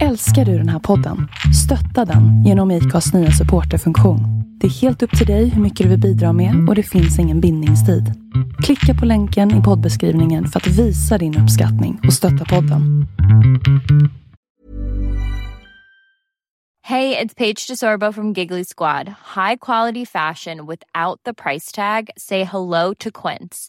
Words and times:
Älskar 0.00 0.44
du 0.44 0.58
den 0.58 0.68
här 0.68 0.78
podden? 0.78 1.28
Stötta 1.64 2.12
den 2.12 2.44
genom 2.44 2.70
IKAs 2.70 3.14
nya 3.14 3.30
supporterfunktion. 3.30 4.20
Det 4.60 4.66
är 4.66 4.70
helt 4.70 5.02
upp 5.02 5.18
till 5.18 5.26
dig 5.26 5.48
hur 5.48 5.62
mycket 5.62 5.84
du 5.84 5.90
vill 5.90 6.00
bidra 6.00 6.32
med 6.32 6.68
och 6.68 6.74
det 6.74 6.82
finns 6.82 7.18
ingen 7.18 7.40
bindningstid. 7.40 8.04
Klicka 8.64 9.00
på 9.00 9.06
länken 9.06 9.60
i 9.60 9.62
poddbeskrivningen 9.62 10.46
för 10.46 10.60
att 10.60 10.66
visa 10.66 11.18
din 11.18 11.38
uppskattning 11.38 12.00
och 12.06 12.12
stötta 12.12 12.44
podden. 12.44 13.06
Hej, 16.84 17.08
det 17.10 17.20
är 17.20 17.28
Paige 17.28 17.66
DeSorbo 17.68 18.12
från 18.12 18.32
Giggly 18.32 18.64
Squad. 18.64 19.08
High 19.08 19.56
quality 19.60 20.06
fashion 20.06 20.66
without 20.66 21.22
the 21.24 21.34
price 21.34 21.76
tag. 21.76 22.10
Say 22.16 22.44
hello 22.44 22.94
to 22.98 23.10
Quince. 23.10 23.68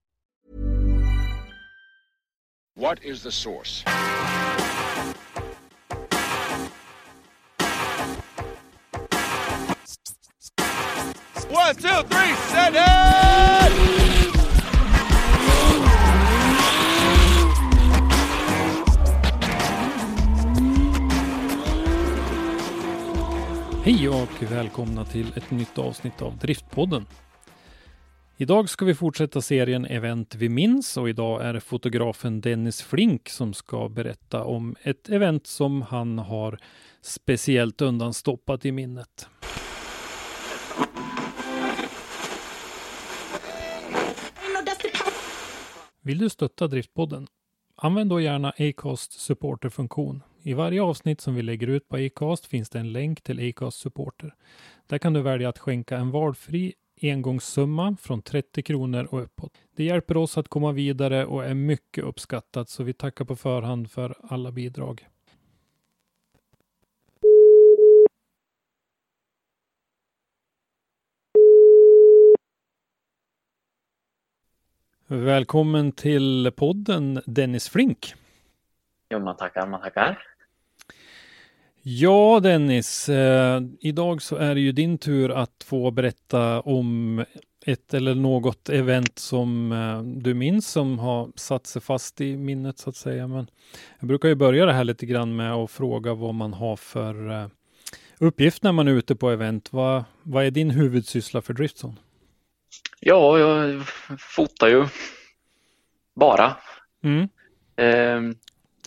What 2.81 3.03
is 3.03 3.21
the 3.21 3.31
source? 3.31 3.83
One, 11.47 11.75
two, 11.75 12.01
three, 12.09 12.35
set 12.49 12.73
it! 12.73 12.81
Hej 23.83 24.09
och 24.09 24.43
välkomna 24.51 25.05
till 25.05 25.37
ett 25.37 25.51
nytt 25.51 25.77
avsnitt 25.77 26.21
av 26.21 26.37
Driftpodden. 26.37 27.05
Idag 28.41 28.69
ska 28.69 28.85
vi 28.85 28.95
fortsätta 28.95 29.41
serien 29.41 29.85
Event 29.85 30.35
vi 30.35 30.49
minns 30.49 30.97
och 30.97 31.09
idag 31.09 31.45
är 31.45 31.53
det 31.53 31.61
fotografen 31.61 32.41
Dennis 32.41 32.81
Flink 32.81 33.29
som 33.29 33.53
ska 33.53 33.89
berätta 33.89 34.43
om 34.43 34.75
ett 34.81 35.09
event 35.09 35.47
som 35.47 35.81
han 35.81 36.19
har 36.19 36.59
speciellt 37.01 37.81
undanstoppat 37.81 38.65
i 38.65 38.71
minnet. 38.71 39.27
Vill 46.01 46.17
du 46.17 46.29
stötta 46.29 46.67
Driftpodden? 46.67 47.27
Använd 47.75 48.09
då 48.09 48.19
gärna 48.19 48.53
Acast 48.57 49.19
supporterfunktion. 49.19 50.23
I 50.43 50.53
varje 50.53 50.81
avsnitt 50.81 51.21
som 51.21 51.35
vi 51.35 51.41
lägger 51.41 51.67
ut 51.67 51.87
på 51.87 51.95
Acast 51.95 52.45
finns 52.45 52.69
det 52.69 52.79
en 52.79 52.91
länk 52.91 53.21
till 53.21 53.49
Acast 53.49 53.79
supporter. 53.79 54.35
Där 54.87 54.97
kan 54.97 55.13
du 55.13 55.21
välja 55.21 55.49
att 55.49 55.59
skänka 55.59 55.97
en 55.97 56.11
valfri 56.11 56.73
engångssumma 57.03 57.95
från 58.01 58.21
30 58.21 58.63
kronor 58.63 59.07
och 59.11 59.21
uppåt. 59.21 59.51
Det 59.75 59.83
hjälper 59.83 60.17
oss 60.17 60.37
att 60.37 60.47
komma 60.47 60.71
vidare 60.71 61.25
och 61.25 61.45
är 61.45 61.53
mycket 61.53 62.03
uppskattat 62.03 62.69
så 62.69 62.83
vi 62.83 62.93
tackar 62.93 63.25
på 63.25 63.35
förhand 63.35 63.91
för 63.91 64.15
alla 64.23 64.51
bidrag. 64.51 65.07
Välkommen 75.07 75.91
till 75.91 76.51
podden 76.55 77.21
Dennis 77.25 77.69
Flink. 77.69 78.13
Jo, 79.09 79.19
man 79.19 79.37
tackar, 79.37 79.67
man 79.67 79.81
tackar. 79.81 80.30
Ja, 81.83 82.39
Dennis. 82.39 83.09
Eh, 83.09 83.61
idag 83.79 84.21
så 84.21 84.35
är 84.35 84.55
det 84.55 84.61
ju 84.61 84.71
din 84.71 84.97
tur 84.97 85.31
att 85.31 85.63
få 85.65 85.91
berätta 85.91 86.61
om 86.61 87.25
ett 87.65 87.93
eller 87.93 88.15
något 88.15 88.69
event 88.69 89.19
som 89.19 89.71
eh, 89.71 90.21
du 90.21 90.33
minns 90.33 90.67
som 90.67 90.99
har 90.99 91.31
satt 91.35 91.67
sig 91.67 91.81
fast 91.81 92.21
i 92.21 92.37
minnet 92.37 92.79
så 92.79 92.89
att 92.89 92.95
säga. 92.95 93.27
Men 93.27 93.47
jag 93.99 94.07
brukar 94.07 94.29
ju 94.29 94.35
börja 94.35 94.65
det 94.65 94.73
här 94.73 94.83
lite 94.83 95.05
grann 95.05 95.35
med 95.35 95.53
att 95.53 95.71
fråga 95.71 96.13
vad 96.13 96.33
man 96.33 96.53
har 96.53 96.75
för 96.75 97.31
eh, 97.31 97.47
uppgift 98.19 98.63
när 98.63 98.71
man 98.71 98.87
är 98.87 98.91
ute 98.91 99.15
på 99.15 99.29
event. 99.29 99.73
Vad, 99.73 100.03
vad 100.23 100.45
är 100.45 100.51
din 100.51 100.69
huvudsyssla 100.69 101.41
för 101.41 101.53
Driftzone? 101.53 101.95
Ja, 102.99 103.39
jag 103.39 103.81
fotar 104.19 104.67
ju 104.67 104.85
bara. 106.15 106.57
Mm. 107.03 107.29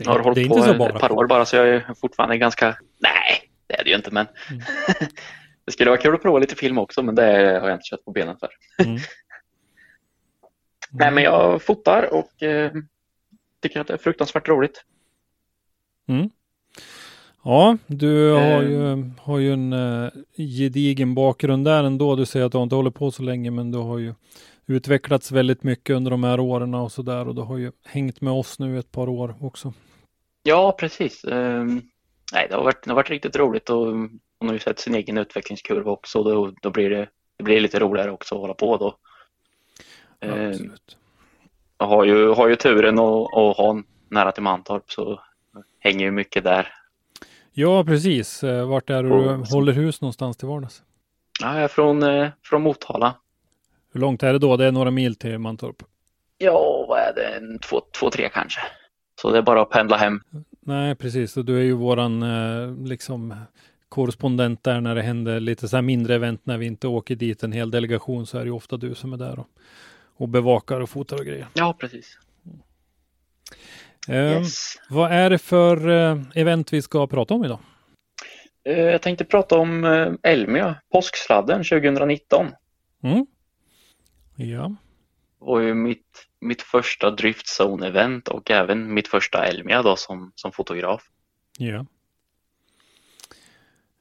Ehm, 0.01 0.05
Det, 0.05 0.05
jag 0.05 0.13
har 0.13 0.21
hållit 0.21 0.79
på 0.79 0.87
ett 0.87 1.01
par 1.01 1.13
år 1.13 1.27
bara 1.27 1.45
så 1.45 1.57
jag 1.57 1.69
är 1.69 1.95
fortfarande 2.01 2.39
ganska, 2.39 2.67
nej 2.99 3.51
det 3.67 3.75
är 3.81 3.85
det 3.85 3.91
ju 3.91 3.97
inte 3.97 4.11
men 4.11 4.27
Mm. 4.51 4.63
det 5.65 5.73
skulle 5.73 5.91
vara 5.91 6.01
kul 6.01 6.15
att 6.15 6.23
prova 6.23 6.39
lite 6.39 6.55
film 6.55 6.79
också 6.79 7.03
men 7.03 7.15
det 7.15 7.23
har 7.61 7.69
jag 7.69 7.75
inte 7.75 7.85
kött 7.87 8.05
på 8.05 8.11
benen 8.11 8.37
för. 8.37 8.49
Mm. 8.85 8.99
Nej 10.91 11.11
men 11.11 11.25
jag 11.25 11.63
fotar 11.63 12.15
och 12.15 12.43
eh, 12.43 12.73
tycker 13.63 13.81
att 13.81 13.87
det 13.87 13.93
är 13.95 13.99
fruktansvärt 13.99 14.49
roligt. 14.49 14.85
Mm. 16.09 16.31
Ja, 17.45 17.77
du 17.87 18.31
har 18.33 18.63
Eh. 18.63 18.71
ju, 18.71 19.11
har 19.21 19.39
ju 19.39 19.53
en 19.53 19.73
uh, 19.73 20.11
gedigen 20.37 21.15
bakgrund 21.15 21.65
där 21.65 21.85
ändå. 21.85 22.17
Du 22.17 22.27
säger 22.27 22.47
att 22.47 22.53
du 22.53 22.63
inte 22.63 22.75
hållit 22.75 22.95
på 22.95 23.11
så 23.11 23.23
länge, 23.23 23.51
men 23.51 23.71
du 23.73 23.79
har 23.79 23.99
ju 23.99 24.15
utvecklats 24.67 25.33
väldigt 25.33 25.63
mycket 25.63 25.97
under 25.97 26.11
de 26.11 26.25
här 26.25 26.41
åren 26.41 26.75
och 26.75 26.93
så 26.93 27.03
där 27.03 27.29
och 27.29 27.35
du 27.35 27.41
har 27.43 27.59
ju 27.59 27.73
hängt 27.85 28.21
med 28.21 28.33
oss 28.33 28.59
nu 28.59 28.79
ett 28.79 28.93
par 28.93 29.09
år 29.09 29.35
också. 29.41 29.73
Ja 30.47 30.73
precis. 30.79 31.25
Ehm, 31.25 31.83
nej, 32.33 32.47
det, 32.51 32.55
har 32.57 32.65
varit, 32.65 32.83
det 32.85 32.91
har 32.91 32.97
varit 32.97 33.11
riktigt 33.11 33.37
roligt 33.37 33.71
och 33.71 33.87
hon 33.87 34.21
har 34.41 34.53
ju 34.53 34.59
sett 34.59 34.79
sin 34.79 34.95
egen 34.95 35.19
utvecklingskurva 35.19 35.91
också 35.91 36.23
då, 36.23 36.53
då 36.63 36.71
blir 36.71 36.91
det, 36.91 37.09
det 37.37 37.45
blir 37.45 37.61
lite 37.61 37.79
roligare 37.79 38.11
också 38.11 38.35
att 38.35 38.41
hålla 38.41 38.55
på 38.55 38.77
då. 38.77 38.97
Ehm, 40.21 40.49
Absolut. 40.51 40.97
Jag 41.79 41.87
har 41.87 42.05
ju, 42.05 42.29
har 42.29 42.49
ju 42.49 42.57
turen 42.57 42.99
att, 42.99 43.35
att 43.37 43.57
ha 43.57 43.83
nära 44.09 44.33
till 44.33 44.43
Mantorp 44.43 44.91
så 44.93 45.21
hänger 45.81 46.05
ju 46.05 46.11
mycket 46.11 46.45
där. 46.45 46.73
Ja, 47.53 47.85
precis. 47.85 48.45
Eh, 48.45 48.69
Vart 48.69 48.91
är 48.91 49.03
du 49.03 49.11
Och- 49.11 49.47
håller 49.49 49.73
hus 49.73 50.01
någonstans 50.01 50.37
till 50.37 50.49
vardags? 50.49 50.83
Ja, 51.41 51.55
jag 51.55 51.65
är 51.65 51.69
från, 51.69 52.03
eh, 52.03 52.29
från 52.43 52.63
Motala. 52.63 53.15
Hur 53.93 54.01
långt 54.01 54.23
är 54.23 54.33
det 54.33 54.39
då? 54.39 54.57
Det 54.57 54.65
är 54.67 54.73
några 54.73 54.91
mil 54.91 55.17
till 55.17 55.39
Mantorp. 55.39 55.83
Ja, 56.39 56.85
vad 56.89 56.99
är 56.99 57.13
det? 57.15 57.25
En, 57.37 57.59
två, 57.59 57.81
två, 58.01 58.11
tre 58.11 58.29
kanske. 58.33 58.61
Så 59.21 59.31
det 59.33 59.39
är 59.39 59.43
bara 59.43 59.63
att 59.63 59.71
pendla 59.71 59.97
hem. 59.97 60.21
Nej, 60.61 60.95
precis. 60.95 61.37
Och 61.37 61.45
du 61.45 61.59
är 61.59 61.63
ju 61.63 61.73
våran 61.73 62.23
eh, 62.23 62.77
liksom 62.87 63.35
korrespondent 63.89 64.65
där 64.65 64.81
när 64.81 64.95
det 64.95 65.03
händer 65.03 65.41
lite 65.41 65.69
så 65.69 65.77
här 65.77 65.83
mindre 65.83 66.15
event 66.15 66.41
när 66.47 66.59
vi 66.59 66.67
inte 66.67 66.89
åker 66.89 67.15
dit 67.17 67.43
en 67.43 67.53
hel 67.53 67.71
delegation 67.71 68.27
så 68.27 68.37
är 68.39 68.41
det 68.41 68.47
ju 68.47 68.53
ofta 68.53 68.77
du 68.77 68.95
som 68.95 69.13
är 69.13 69.17
där 69.17 69.39
och, 69.39 69.49
och 70.17 70.29
bevakar 70.29 70.81
och 70.81 70.91
fotar 70.91 71.17
och 71.19 71.27
grejer. 71.27 71.47
Ja, 71.55 71.77
precis. 71.81 72.19
Eh, 74.09 74.15
Yes. 74.33 74.75
Vad 74.91 75.13
är 75.13 75.31
det 75.31 75.39
för 75.39 75.89
eh, 75.89 76.21
event 76.35 76.73
vi 76.73 76.83
ska 76.83 77.07
prata 77.07 77.35
om 77.35 77.45
idag? 77.45 77.59
Eh, 78.65 78.79
Jag 78.81 79.03
tänkte 79.03 79.25
prata 79.25 79.59
om 79.59 79.85
eh, 79.85 80.13
Elmia, 80.33 80.77
påsksladden 80.93 81.65
2019. 81.65 82.47
Mm? 83.03 83.27
Ja, 84.37 84.75
Det 85.39 85.45
var 85.47 85.61
ju 85.61 85.75
mitt, 85.75 86.27
mitt 86.45 86.63
första 86.63 87.11
driftzone-event 87.11 88.29
och 88.29 88.51
även 88.51 88.95
mitt 88.95 89.09
första 89.09 89.47
Elmia 89.47 89.83
då 89.83 89.97
som, 89.97 90.33
som 90.35 90.53
fotograf. 90.53 91.03
ja. 91.59 91.87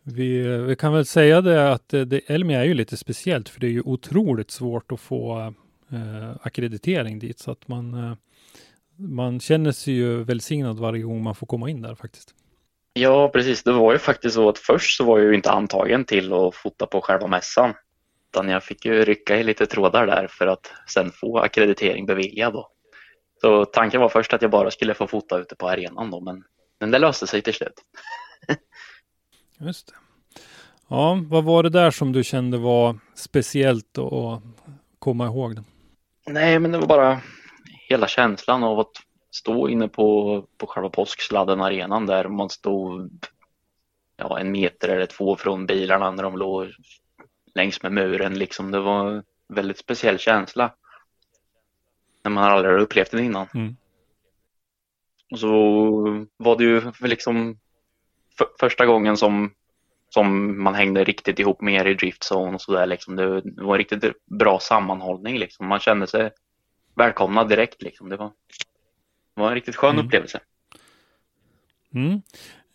Vi, 0.06 0.58
vi 0.58 0.76
kan 0.76 0.94
väl 0.94 1.06
säga 1.06 1.42
det 1.42 1.72
att 1.72 1.90
det, 1.90 2.30
Elmia 2.30 2.60
är 2.60 2.66
ju 2.66 2.74
lite 2.74 2.98
speciellt 2.98 3.50
för 3.50 3.60
det 3.60 3.68
är 3.68 3.72
ju 3.72 3.82
otroligt 3.82 4.52
svårt 4.52 4.92
att 4.92 5.00
få 5.00 5.54
eh, 5.92 6.36
akkreditering 6.42 7.20
dit 7.20 7.40
så 7.40 7.52
att 7.52 7.68
man, 7.68 7.94
eh, 7.94 8.14
man 8.96 9.40
känner 9.40 9.72
sig 9.72 9.94
ju 9.94 10.24
välsignad 10.24 10.80
varje 10.80 11.04
gång 11.04 11.24
man 11.24 11.36
får 11.36 11.48
komma 11.48 11.70
in 11.70 11.82
där 11.82 11.96
faktiskt. 11.96 12.36
Ja, 12.94 13.30
precis. 13.30 13.64
Det 13.64 13.72
var 13.72 13.94
ju 13.94 14.00
faktiskt 14.00 14.36
så 14.36 14.50
att 14.50 14.58
först 14.58 14.98
så 14.98 15.04
var 15.04 15.20
jag 15.20 15.28
ju 15.28 15.36
inte 15.36 15.52
antagen 15.52 16.06
till 16.06 16.34
att 16.34 16.56
fota 16.56 16.86
på 16.86 17.02
själva 17.02 17.28
mässan. 17.28 17.74
Utan 18.34 18.50
jag 18.50 18.64
fick 18.64 18.86
ju 18.86 19.06
rycka 19.06 19.38
i 19.38 19.44
lite 19.44 19.66
trådar 19.66 20.08
där 20.08 20.28
för 20.28 20.48
att 20.48 20.72
sen 20.88 21.12
få 21.12 21.40
akkreditering 21.40 22.06
beviljad. 22.06 22.54
Då. 22.54 22.70
Så 23.42 23.66
tanken 23.66 24.02
var 24.02 24.10
först 24.10 24.34
att 24.34 24.42
jag 24.42 24.52
bara 24.52 24.72
skulle 24.72 24.94
få 24.94 25.08
fota 25.08 25.40
ute 25.40 25.56
på 25.56 25.70
arenan 25.70 26.12
då, 26.12 26.20
men, 26.20 26.44
men 26.80 26.92
det 26.92 27.00
löste 27.00 27.28
sig 27.28 27.42
till 27.42 27.54
slut. 27.54 27.74
Just 29.60 29.88
det. 29.88 29.94
Ja, 30.90 31.20
vad 31.30 31.44
var 31.44 31.64
det 31.64 31.70
där 31.70 31.92
som 31.92 32.12
du 32.12 32.24
kände 32.24 32.58
var 32.58 33.00
speciellt 33.16 33.98
att 33.98 34.42
komma 35.00 35.26
ihåg? 35.26 35.60
Nej, 36.28 36.60
men 36.60 36.72
det 36.72 36.78
var 36.78 36.88
bara 36.88 37.22
hela 37.90 38.08
känslan 38.08 38.64
av 38.64 38.80
att 38.80 38.92
stå 39.32 39.70
inne 39.70 39.88
på, 39.88 40.46
på 40.58 40.68
själva 40.68 40.90
påsksladden 40.90 41.62
arenan 41.62 42.06
där 42.06 42.28
man 42.28 42.50
stod 42.50 43.26
ja, 44.18 44.40
en 44.40 44.52
meter 44.52 44.90
eller 44.90 45.06
två 45.06 45.36
från 45.36 45.66
bilarna 45.66 46.12
när 46.12 46.24
de 46.24 46.38
låg 46.38 46.68
längs 47.56 47.84
med 47.84 47.92
muren. 47.92 48.34
Liksom. 48.34 48.72
Det 48.72 48.80
var 48.80 49.12
en 49.12 49.24
väldigt 49.48 49.78
speciell 49.78 50.20
känsla. 50.20 50.76
När 52.24 52.32
man 52.32 52.44
aldrig 52.44 52.74
har 52.74 52.80
upplevt 52.80 53.12
den 53.12 53.24
innan. 53.24 53.48
Mm. 53.54 53.76
Och 55.32 55.40
så 55.40 55.50
var 56.38 56.58
det 56.58 56.64
ju 56.64 56.82
liksom 57.02 57.60
för, 58.38 58.48
första 58.60 58.86
gången 58.86 59.18
som, 59.18 59.54
som 60.10 60.64
man 60.64 60.76
hängde 60.76 61.04
riktigt 61.04 61.40
ihop 61.40 61.62
mer 61.62 61.86
i 61.86 61.94
driftzone 61.94 62.54
och 62.56 62.62
sådär. 62.62 62.86
Liksom. 62.86 63.16
Det, 63.16 63.42
det 63.42 63.64
var 63.64 63.74
en 63.74 63.78
riktigt 63.78 64.26
bra 64.26 64.60
sammanhållning. 64.60 65.38
Liksom. 65.38 65.68
Man 65.68 65.80
kände 65.80 66.08
sig 66.08 66.32
välkomnad 66.96 67.50
direkt. 67.50 67.82
Liksom. 67.82 68.10
Det, 68.10 68.18
var, 68.18 68.32
det 69.36 69.42
var 69.42 69.48
en 69.48 69.56
riktigt 69.56 69.76
skön 69.76 69.94
Mm. 69.94 70.06
upplevelse. 70.06 70.40
Mm. 71.96 72.22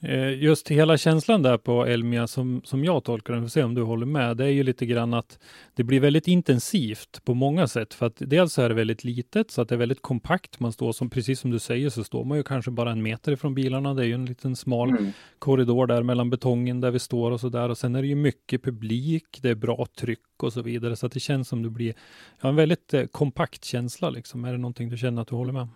Eh, 0.02 0.42
Just 0.42 0.68
hela 0.68 0.96
känslan 0.96 1.42
där 1.42 1.58
på 1.58 1.86
Elmia 1.86 2.26
som, 2.26 2.60
som 2.64 2.84
jag 2.84 3.04
tolkar 3.04 3.34
den, 3.34 3.42
får 3.42 3.48
se 3.48 3.62
om 3.62 3.74
du 3.74 3.82
håller 3.82 4.06
med, 4.06 4.36
det 4.36 4.44
är 4.44 4.48
ju 4.48 4.62
lite 4.62 4.86
grann 4.86 5.14
att 5.14 5.38
det 5.74 5.82
blir 5.84 6.00
väldigt 6.00 6.28
intensivt 6.28 7.24
på 7.24 7.34
många 7.34 7.68
sätt. 7.68 7.94
För 7.94 8.06
att 8.06 8.16
dels 8.18 8.58
är 8.58 8.68
det 8.68 8.74
väldigt 8.74 9.04
litet, 9.04 9.50
så 9.50 9.62
att 9.62 9.68
det 9.68 9.74
är 9.74 9.76
väldigt 9.78 10.02
kompakt. 10.02 10.60
Man 10.60 10.72
står 10.72 10.92
som, 10.92 11.10
precis 11.10 11.40
som 11.40 11.50
du 11.50 11.58
säger, 11.58 11.90
så 11.90 12.04
står 12.04 12.24
man 12.24 12.36
ju 12.36 12.42
kanske 12.42 12.70
bara 12.70 12.90
en 12.92 13.02
meter 13.02 13.32
ifrån 13.32 13.54
bilarna. 13.54 13.94
Det 13.94 14.02
är 14.02 14.06
ju 14.06 14.14
en 14.14 14.26
liten 14.26 14.56
smal 14.56 14.88
Mm. 14.90 15.12
korridor 15.38 15.86
där 15.86 16.02
mellan 16.02 16.30
betongen 16.30 16.80
där 16.80 16.90
vi 16.90 16.98
står 16.98 17.30
och 17.30 17.40
så 17.40 17.48
där. 17.48 17.68
Och 17.68 17.78
sen 17.78 17.94
är 17.94 18.02
det 18.02 18.08
ju 18.08 18.14
mycket 18.14 18.62
publik, 18.62 19.38
det 19.42 19.50
är 19.50 19.54
bra 19.54 19.86
tryck 20.00 20.42
och 20.42 20.52
så 20.52 20.62
vidare. 20.62 20.96
Så 20.96 21.06
att 21.06 21.12
det 21.12 21.20
känns 21.20 21.48
som 21.48 21.62
det 21.62 21.70
blir 21.70 21.94
ja, 22.40 22.48
en 22.48 22.56
väldigt 22.56 22.94
eh, 22.94 23.04
kompakt 23.04 23.64
känsla 23.64 24.10
liksom. 24.10 24.44
Är 24.44 24.52
det 24.52 24.58
någonting 24.58 24.88
du 24.88 24.96
känner 24.96 25.22
att 25.22 25.28
du 25.28 25.34
håller 25.34 25.52
med? 25.52 25.68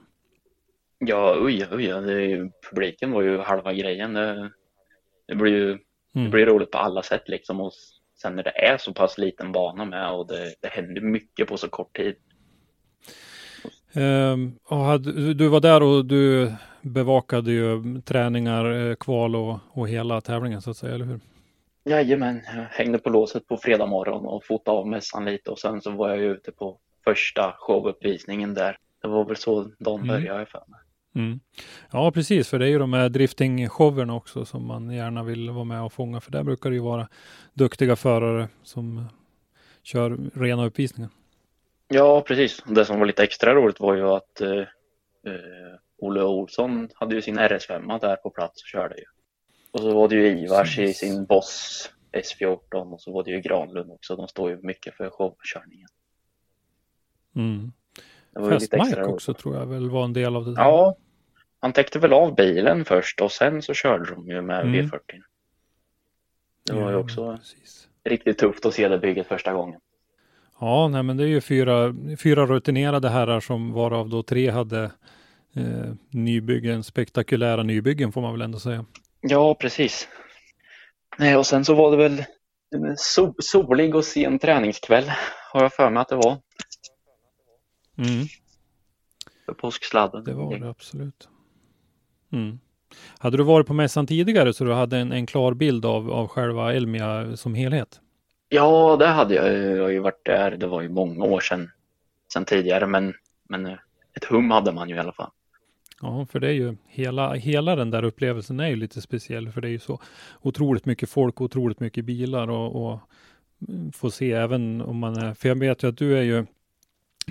Ja, 1.07 1.37
oj, 1.41 1.67
oj, 1.73 1.87
det, 1.87 2.51
publiken 2.71 3.13
var 3.13 3.23
ju 3.23 3.39
halva 3.39 3.73
grejen. 3.73 4.13
Det, 4.15 4.51
det 5.29 5.35
blir 5.35 5.53
ju 5.53 5.79
det 6.13 6.19
Mm. 6.19 6.31
blir 6.31 6.47
roligt 6.47 6.71
på 6.71 6.79
alla 6.79 7.03
sätt 7.03 7.29
liksom. 7.29 7.61
Och 7.61 7.73
sen 8.23 8.37
när 8.37 8.43
det 8.43 8.51
är 8.51 8.79
så 8.79 8.93
pass 8.95 9.19
liten 9.19 9.53
bana 9.53 9.85
med 9.85 10.11
och 10.11 10.27
det, 10.27 10.55
det 10.61 10.69
händer 10.69 11.01
mycket 11.01 11.49
på 11.49 11.57
så 11.57 11.69
kort 11.69 11.97
tid. 11.97 12.15
Och 14.65 14.77
hade, 14.77 15.35
du- 15.35 15.49
var 15.49 15.61
där 15.61 15.83
och 15.83 16.05
du 16.05 16.53
bevakade 16.83 17.53
ju 17.53 18.01
träningar, 18.05 18.73
eh, 18.91 18.95
kval 18.95 19.37
och, 19.37 19.59
och 19.73 19.89
hela 19.89 20.21
tävlingen 20.21 20.63
så 20.63 20.71
att 20.71 20.77
säga, 20.77 20.95
eller 20.95 21.05
hur? 21.05 21.21
Jajamän, 21.85 22.41
jag 22.57 22.65
hängde 22.71 22.99
på 22.99 23.11
låset 23.11 23.47
på 23.47 23.57
fredag 23.57 23.87
morgon 23.87 24.27
och 24.27 24.45
fotade 24.45 24.79
av 24.79 24.89
mässan 24.89 25.25
lite 25.25 25.51
och 25.51 25.59
sen 25.59 25.81
så 25.81 25.91
var 25.91 26.09
jag 26.09 26.19
ute 26.21 26.53
på 26.53 26.79
första 27.05 27.55
showuppvisningen 27.59 28.55
där. 28.55 28.79
Det 29.03 29.09
var 29.09 29.25
väl 29.25 29.37
så 29.37 29.63
dagen 29.79 30.01
Mm. 30.01 30.09
började 30.09 30.39
jag 30.41 30.49
för 30.49 30.63
mig. 30.69 30.81
Mm. 31.15 31.41
Ja, 31.91 32.11
precis, 32.13 32.49
för 32.49 32.59
det 32.59 32.67
är 32.67 32.69
ju 32.69 32.79
de 32.79 32.93
här 32.93 33.09
drifting-showerna 33.09 34.15
också 34.15 34.45
som 34.45 34.67
man 34.67 34.91
gärna 34.91 35.23
vill 35.23 35.51
vara 35.51 35.65
med 35.65 35.83
och 35.83 35.93
fånga, 35.93 36.21
för 36.21 36.33
där 36.33 36.43
brukar 36.43 36.71
det 36.71 36.77
ju 36.77 36.83
vara 36.83 37.09
duktiga 37.55 37.97
förare 37.97 38.49
som 38.63 39.05
kör 39.83 40.31
rena 40.35 40.67
uppvisningar. 40.67 41.11
Ja, 41.89 42.21
precis. 42.21 42.63
Det 42.67 42.85
som 42.85 42.99
var 42.99 43.07
lite 43.07 43.23
extra 43.23 43.55
roligt 43.55 43.81
var 43.81 43.95
ju 43.95 44.09
att 44.09 44.41
eh, 44.41 44.59
eh, 45.27 45.79
Olle 45.99 46.23
Olsson 46.23 46.89
hade 46.95 47.15
ju 47.15 47.23
sin 47.23 47.39
RS5 47.39 48.01
där 48.01 48.17
på 48.17 48.31
plats 48.31 48.63
och 48.63 48.69
körde 48.69 48.99
ju. 48.99 49.05
Och 49.71 49.81
så 49.81 49.95
var 49.95 50.09
det 50.09 50.15
ju 50.15 50.39
Ivars 50.39 50.79
i 50.79 50.95
sin 50.95 51.25
Boss 51.25 51.91
S14 52.13 52.93
och 52.93 53.01
så 53.01 53.13
var 53.13 53.25
det 53.25 53.31
ju 53.31 53.41
Granlund 53.41 53.91
också. 53.91 54.17
De 54.17 54.29
står 54.29 54.51
ju 54.51 54.59
mycket 54.63 54.95
för 54.95 55.11
showkörningen. 55.11 55.89
Mm. 57.37 57.73
Roligt. 58.37 58.75
också 59.07 59.35
tror 59.35 59.57
jag 59.57 59.67
väl 59.67 59.91
var 59.91 60.05
en 60.05 60.13
del 60.13 60.37
av 60.37 60.45
det 60.45 60.55
där. 60.55 60.63
Ja, 60.63 60.97
han 61.61 61.73
täckte 61.73 61.99
väl 61.99 62.13
av 62.13 62.35
bilen 62.35 62.85
först 62.85 63.21
och 63.21 63.33
sen 63.33 63.63
så 63.63 63.75
körde 63.75 64.11
de 64.15 64.29
ju 64.29 64.43
med 64.43 64.61
Mm. 64.61 64.87
V40. 64.87 65.01
Det 66.67 66.73
var 66.73 66.91
ju 66.91 66.97
också 66.97 67.37
precis. 67.37 67.89
riktigt 68.05 68.39
tufft 68.39 68.67
att 68.67 68.75
se 68.75 68.89
det 68.89 68.99
bygget 68.99 69.27
första 69.27 69.53
gången. 69.53 69.81
Ja, 70.61 70.89
nej, 70.89 71.03
men 71.03 71.17
det 71.17 71.25
är 71.25 71.29
ju 71.29 71.41
fyra, 71.41 71.95
fyra 72.23 72.47
rutinerade 72.47 73.09
herrar 73.09 73.41
som 73.41 73.73
varav 73.73 74.09
då 74.09 74.23
tre 74.23 74.51
hade 74.51 74.83
eh, 75.57 75.93
nybyggen, 76.11 76.83
spektakulära 76.83 77.63
nybyggen 77.63 78.13
får 78.13 78.21
man 78.21 78.33
väl 78.33 78.43
ändå 78.43 78.59
säga. 78.59 78.85
Ja, 79.21 79.55
precis. 79.55 80.09
Nej, 81.19 81.37
och 81.37 81.47
sen 81.47 81.65
så 81.65 81.75
var 81.75 81.91
det 81.91 81.97
väl 81.97 82.25
en 82.75 82.97
so 82.97 83.35
solig 83.39 83.95
och 83.95 84.05
sen 84.05 84.39
träningskväll 84.39 85.13
har 85.53 85.63
jag 85.63 85.73
för 85.73 85.91
mig 85.91 86.01
att 86.01 86.09
det 86.09 86.17
var 86.17 86.39
Mm, 87.97 88.27
för 89.47 89.53
påsksladden. 89.53 90.25
det 90.25 90.35
var 90.35 90.59
det 90.59 90.71
absolut. 90.71 91.29
Mm. 92.33 92.59
Hade 93.19 93.37
du 93.37 93.43
varit 93.43 93.67
på 93.67 93.75
mässan 93.75 94.07
tidigare 94.07 94.53
så 94.53 94.65
du 94.65 94.73
hade 94.73 94.99
en, 94.99 95.13
en 95.13 95.27
klar 95.27 95.55
bild 95.55 95.85
av, 95.85 96.11
av 96.11 96.29
själva 96.29 96.75
Elmia 96.75 97.37
som 97.37 97.55
helhet? 97.55 98.01
Ja, 98.49 98.97
det 98.97 99.07
hade 99.07 99.35
jag. 99.35 99.77
Jag 99.77 99.83
har 99.83 99.91
ju 99.91 99.99
varit 99.99 100.25
där. 100.25 100.51
Det 100.51 100.67
var 100.67 100.83
ju 100.83 100.89
många 100.89 101.25
år 101.25 101.41
sedan, 101.41 101.71
sedan 102.33 102.45
tidigare, 102.45 102.87
men, 102.87 103.15
men 103.49 103.67
eh, 103.67 103.79
ett 104.15 104.25
hum 104.25 104.51
hade 104.51 104.73
man 104.73 104.89
ju 104.89 104.95
i 104.95 104.99
alla 104.99 105.13
fall. 105.13 105.31
Ja, 106.01 106.27
för 106.27 106.41
det 106.41 106.49
är 106.49 106.53
ju 106.53 106.77
hela, 106.89 107.35
hela 107.35 107.77
den 107.77 107.91
där 107.91 108.03
upplevelsen 108.03 108.61
är 108.61 108.69
ju 108.69 108.77
lite 108.77 109.01
speciell 109.01 109.51
för 109.51 109.61
det 109.61 109.69
är 109.69 109.73
ju 109.73 109.79
så 109.79 110.01
otroligt 110.41 110.85
mycket 110.85 111.11
folk 111.11 111.41
och 111.41 111.45
otroligt 111.45 111.81
mycket 111.81 112.05
bilar 112.05 112.51
och, 112.51 112.87
och 112.87 113.01
mm, 113.69 113.93
få 113.93 114.11
se 114.11 114.33
även 114.33 114.81
om 114.81 114.99
man 114.99 115.17
är, 115.17 115.35
för 115.35 115.49
jag 115.49 115.59
vet 115.59 115.83
ju 115.83 115.89
att 115.89 115.97
du 115.97 116.19
är 116.19 116.23
ju 116.23 116.47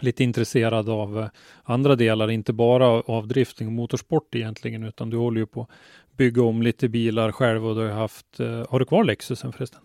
lite 0.02 0.24
intresserad 0.24 0.90
av 0.90 1.20
eh, 1.20 1.28
andra 1.64 1.96
delar, 1.96 2.32
inte 2.32 2.54
bara 2.54 2.88
av 2.88 3.28
drifting 3.28 3.68
och 3.68 3.74
motorsport 3.74 4.36
egentligen, 4.36 4.84
utan 4.84 5.10
du 5.10 5.18
håller 5.18 5.40
ju 5.40 5.46
på 5.46 5.62
att 5.62 6.18
bygga 6.18 6.44
om 6.44 6.62
lite 6.62 6.90
bilar 6.90 7.32
själv 7.32 7.68
och 7.68 7.76
du 7.76 7.82
har 7.82 7.90
haft, 8.00 8.40
eh, 8.40 8.66
har 8.70 8.80
du 8.80 8.86
kvar 8.86 9.04
Lexusen 9.04 9.54
förresten? 9.54 9.80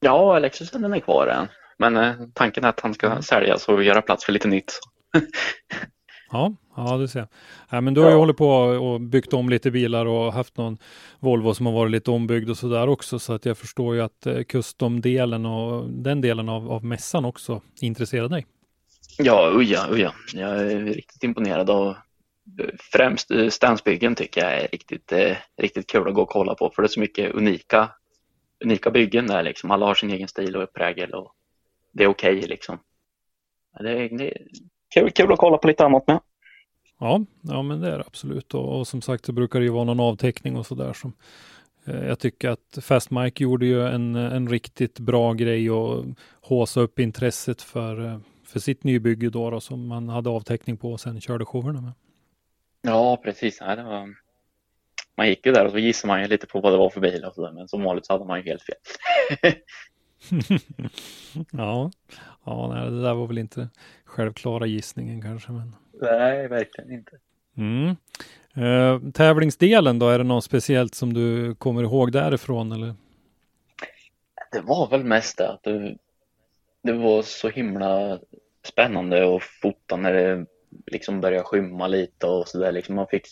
Ja, 0.00 0.36
Alexis 0.36 0.70
den 0.70 0.92
är 0.92 1.00
kvar 1.00 1.26
än. 1.26 1.46
Men 1.78 1.96
eh, 1.96 2.12
tanken 2.34 2.64
är 2.64 2.68
att 2.68 2.80
han 2.80 2.94
ska 2.94 3.06
Mm. 3.06 3.22
säljas 3.22 3.68
och 3.68 3.82
göra 3.84 4.02
plats 4.02 4.24
för 4.24 4.32
lite 4.32 4.48
nytt. 4.48 4.72
Ja, 6.32 6.54
ja 6.76 6.96
det 6.96 7.08
ser. 7.08 7.28
Ja, 7.70 7.80
men 7.80 7.94
du 7.94 8.00
har 8.00 8.08
ju 8.08 8.14
Ja. 8.14 8.18
hållit 8.18 8.36
på 8.36 8.48
och 8.50 9.00
byggt 9.00 9.32
om 9.32 9.48
lite 9.48 9.70
bilar 9.70 10.06
och 10.06 10.32
haft 10.32 10.56
någon 10.56 10.78
Volvo 11.20 11.54
som 11.54 11.66
har 11.66 11.72
varit 11.72 11.90
lite 11.92 12.10
ombyggd 12.10 12.50
och 12.50 12.56
sådär 12.56 12.88
också. 12.88 13.18
Så 13.18 13.32
att 13.32 13.44
jag 13.46 13.58
förstår 13.58 13.94
ju 13.94 14.00
att 14.00 14.26
custom-delen 14.48 15.46
och 15.46 15.90
den 15.90 16.20
delen 16.20 16.48
av, 16.48 16.70
av 16.70 16.84
mässan 16.84 17.24
också 17.24 17.62
intresserar 17.80 18.28
dig. 18.28 18.46
Ja, 19.24 19.50
uja, 19.54 19.86
uja. 19.90 20.14
Jag 20.34 20.50
är 20.50 20.84
riktigt 20.84 21.24
imponerad 21.24 21.70
av 21.70 21.88
eh, 21.88 22.66
främst 22.92 23.30
eh, 23.30 23.48
stansbyggen 23.48 24.14
tycker 24.14 24.40
jag 24.40 24.62
är 24.62 24.68
riktigt, 24.68 25.12
eh, 25.12 25.36
riktigt 25.56 25.90
kul 25.90 26.08
att 26.08 26.14
gå 26.14 26.22
och 26.22 26.28
kolla 26.28 26.54
på 26.54 26.70
för 26.74 26.82
det 26.82 26.86
är 26.86 26.88
så 26.88 27.00
mycket 27.00 27.34
unika, 27.34 27.90
unika 28.64 28.90
byggen 28.90 29.26
där 29.26 29.42
liksom. 29.42 29.70
Alla 29.70 29.86
har 29.86 29.94
sin 29.94 30.10
egen 30.10 30.28
stil 30.28 30.56
och 30.56 30.72
prägel 30.72 31.10
och 31.10 31.34
det 31.92 32.04
är 32.04 32.08
okej 32.08 32.42
liksom. 32.42 32.78
Det 33.80 33.90
är, 33.90 34.18
det 34.18 34.30
är 34.30 34.46
kul, 34.94 35.10
kul 35.10 35.32
att 35.32 35.38
kolla 35.38 35.58
på 35.58 35.68
lite 35.68 35.84
annat 35.84 36.06
med. 36.06 36.20
Ja, 36.98 37.24
ja 37.40 37.62
men 37.62 37.80
det 37.80 37.88
är 37.88 37.98
det 37.98 38.04
absolut. 38.06 38.54
Och, 38.54 38.78
och 38.78 38.86
som 38.86 39.02
sagt 39.02 39.26
så 39.26 39.32
brukar 39.32 39.58
det 39.58 39.64
ju 39.64 39.72
vara 39.72 39.84
någon 39.84 40.00
avteckning 40.00 40.56
och 40.56 40.66
sådär 40.66 40.92
som 40.92 41.12
eh, 41.84 42.06
jag 42.06 42.18
tycker 42.18 42.48
att 42.48 42.78
Fast 42.82 43.10
Mike 43.10 43.42
gjorde 43.42 43.66
ju 43.66 43.86
en, 43.86 44.16
en 44.16 44.48
riktigt 44.48 44.98
bra 44.98 45.32
grej 45.32 45.70
och 45.70 46.04
håsa 46.40 46.80
upp 46.80 46.98
intresset 46.98 47.62
för, 47.62 48.06
eh, 48.06 48.18
för 48.50 48.60
sitt 48.60 48.84
nybygge 48.84 49.30
då, 49.30 49.50
då 49.50 49.60
som 49.60 49.86
man 49.86 50.08
hade 50.08 50.30
avteckning 50.30 50.76
på 50.76 50.92
och 50.92 51.00
sen 51.00 51.20
körde 51.20 51.44
showerna 51.44 51.80
med. 51.80 51.92
Ja, 52.82 53.16
precis. 53.16 53.58
Det 53.58 53.82
var... 53.82 54.14
Man 55.16 55.28
gick 55.28 55.46
ju 55.46 55.52
där 55.52 55.64
och 55.64 55.72
så 55.72 55.78
gissade 55.78 56.08
man 56.08 56.22
ju 56.22 56.28
lite 56.28 56.46
på 56.46 56.60
vad 56.60 56.72
det 56.72 56.76
var 56.76 56.90
för 56.90 57.00
bil 57.00 57.24
och 57.24 57.34
sådär 57.34 57.52
men 57.52 57.68
som 57.68 57.82
vanligt 57.82 58.06
så 58.06 58.12
hade 58.12 58.24
man 58.24 58.38
ju 58.38 58.44
helt 58.44 58.62
fel. 58.62 58.76
ja, 61.52 61.90
ja 62.44 62.72
nej, 62.74 62.90
det 62.90 63.02
där 63.02 63.14
var 63.14 63.26
väl 63.26 63.38
inte 63.38 63.68
självklara 64.04 64.66
gissningen 64.66 65.22
kanske. 65.22 65.52
Men... 65.52 65.76
Nej, 66.00 66.48
verkligen 66.48 66.92
inte. 66.92 67.18
Mm. 67.56 67.96
Eh, 68.54 69.12
tävlingsdelen 69.12 69.98
då, 69.98 70.08
är 70.08 70.18
det 70.18 70.24
något 70.24 70.44
speciellt 70.44 70.94
som 70.94 71.14
du 71.14 71.54
kommer 71.54 71.82
ihåg 71.82 72.12
därifrån? 72.12 72.72
Eller? 72.72 72.94
Det 74.52 74.60
var 74.60 74.88
väl 74.88 75.04
mest 75.04 75.38
det 75.38 75.50
att 75.50 75.62
det, 75.62 75.96
det 76.82 76.92
var 76.92 77.22
så 77.22 77.48
himla 77.48 78.18
spännande 78.62 79.36
att 79.36 79.42
fota 79.42 79.96
när 79.96 80.12
det 80.12 80.46
liksom 80.86 81.20
började 81.20 81.44
skymma 81.44 81.86
lite 81.86 82.26
och 82.26 82.48
sådär. 82.48 82.72
Liksom 82.72 82.94
man 82.94 83.06
fick 83.06 83.26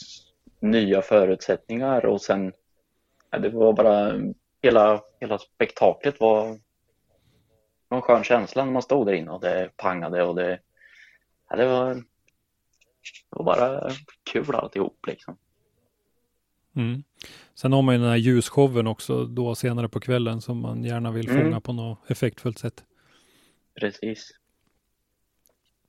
nya 0.61 1.03
förutsättningar 1.03 2.07
och 2.07 2.21
sen 2.21 2.53
ja, 3.31 3.39
det 3.39 3.49
var 3.49 3.73
bara 3.73 4.13
hela, 4.63 5.03
hela 5.21 5.39
spektaklet 5.39 6.21
var 6.21 6.59
en 7.91 8.03
skön 8.03 8.25
känsla 8.25 8.65
när 8.65 8.73
man 8.73 8.83
stod 8.83 9.07
där 9.07 9.13
inne 9.13 9.31
och 9.31 9.41
det 9.41 9.71
pangade 9.77 10.23
och 10.23 10.35
det, 10.35 10.61
ja, 11.51 11.57
det 11.57 11.67
var 11.67 11.95
det 11.95 13.37
var 13.37 13.45
bara 13.45 13.91
kul 14.33 14.55
alltihop 14.55 15.07
liksom. 15.07 15.37
Mm. 16.77 17.03
Sen 17.55 17.73
har 17.73 17.83
man 17.83 17.95
ju 17.95 18.01
den 18.01 18.11
här 18.11 18.17
ljusshowen 18.17 18.87
också 18.87 19.25
då 19.25 19.55
senare 19.55 19.89
på 19.89 20.01
kvällen 20.01 20.41
som 20.41 20.59
man 20.61 20.85
gärna 20.85 21.11
vill 21.11 21.31
Mm. 21.31 21.43
fånga 21.43 21.61
på 21.61 21.73
något 21.73 22.11
effektfullt 22.11 22.59
sätt. 22.59 22.85
Precis. 23.81 24.31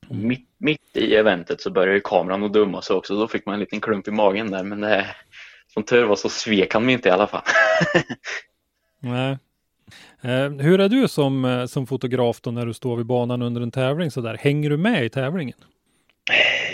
Mitt, 0.08 0.48
mitt 0.58 0.96
i 0.96 1.14
eventet 1.14 1.60
så 1.60 1.70
började 1.70 2.00
kameran 2.00 2.44
att 2.44 2.52
dumma 2.52 2.82
sig 2.82 2.96
också. 2.96 3.14
Då 3.14 3.28
fick 3.28 3.46
man 3.46 3.54
en 3.54 3.60
liten 3.60 3.80
klump 3.80 4.08
i 4.08 4.10
magen 4.10 4.50
där. 4.50 4.64
Men 4.64 4.80
det, 4.80 5.06
som 5.74 5.82
tur 5.82 6.04
var 6.04 6.16
så 6.16 6.28
svek 6.28 6.74
han 6.74 6.86
mig 6.86 6.94
inte 6.94 7.08
i 7.08 7.12
alla 7.12 7.26
fall. 7.26 7.42
Nej. 9.00 9.38
Eh, 10.22 10.50
hur 10.50 10.80
är 10.80 10.88
du 10.88 11.08
som, 11.08 11.44
eh, 11.44 11.66
som 11.66 11.86
fotograf 11.86 12.40
då 12.40 12.50
när 12.50 12.66
du 12.66 12.74
står 12.74 12.96
vid 12.96 13.06
banan 13.06 13.42
under 13.42 13.60
en 13.60 13.70
tävling 13.70 14.10
så 14.10 14.20
där? 14.20 14.36
Hänger 14.36 14.70
du 14.70 14.76
med 14.76 15.04
i 15.04 15.08
tävlingen? 15.08 15.58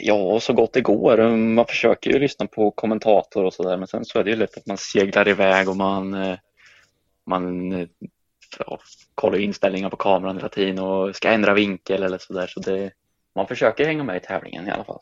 Ja, 0.01 0.41
så 0.41 0.53
gott 0.53 0.73
det 0.73 0.81
går. 0.81 1.37
Man 1.37 1.67
försöker 1.67 2.11
ju 2.11 2.19
lyssna 2.19 2.47
på 2.47 2.71
kommentator 2.71 3.45
och 3.45 3.55
sådär 3.55 3.77
men 3.77 3.89
sen 3.89 4.05
så 4.05 4.19
är 4.19 4.25
det 4.25 4.31
ju 4.31 4.37
lätt 4.37 4.57
att 4.57 4.67
man 4.67 4.77
seglar 4.77 5.29
iväg 5.29 5.69
och 5.69 5.77
man, 5.77 6.15
eh, 6.15 6.39
man 7.27 7.73
ja, 8.59 8.79
kollar 9.15 9.39
inställningar 9.39 9.91
på 9.91 9.97
kameran 9.97 10.37
hela 10.37 10.49
tiden 10.49 10.79
och 10.79 11.17
ska 11.17 11.29
ändra 11.29 11.55
vinkel 11.55 12.03
eller 12.03 12.19
sådär. 12.19 12.47
Så 12.47 12.61
det, 12.61 12.91
man 13.37 13.47
försöker 13.47 13.87
hänga 13.87 14.05
med 14.05 14.17
i 14.17 14.21
tävlingen 14.21 14.69
i 14.69 14.71
alla 14.71 14.85
fall. 14.85 15.01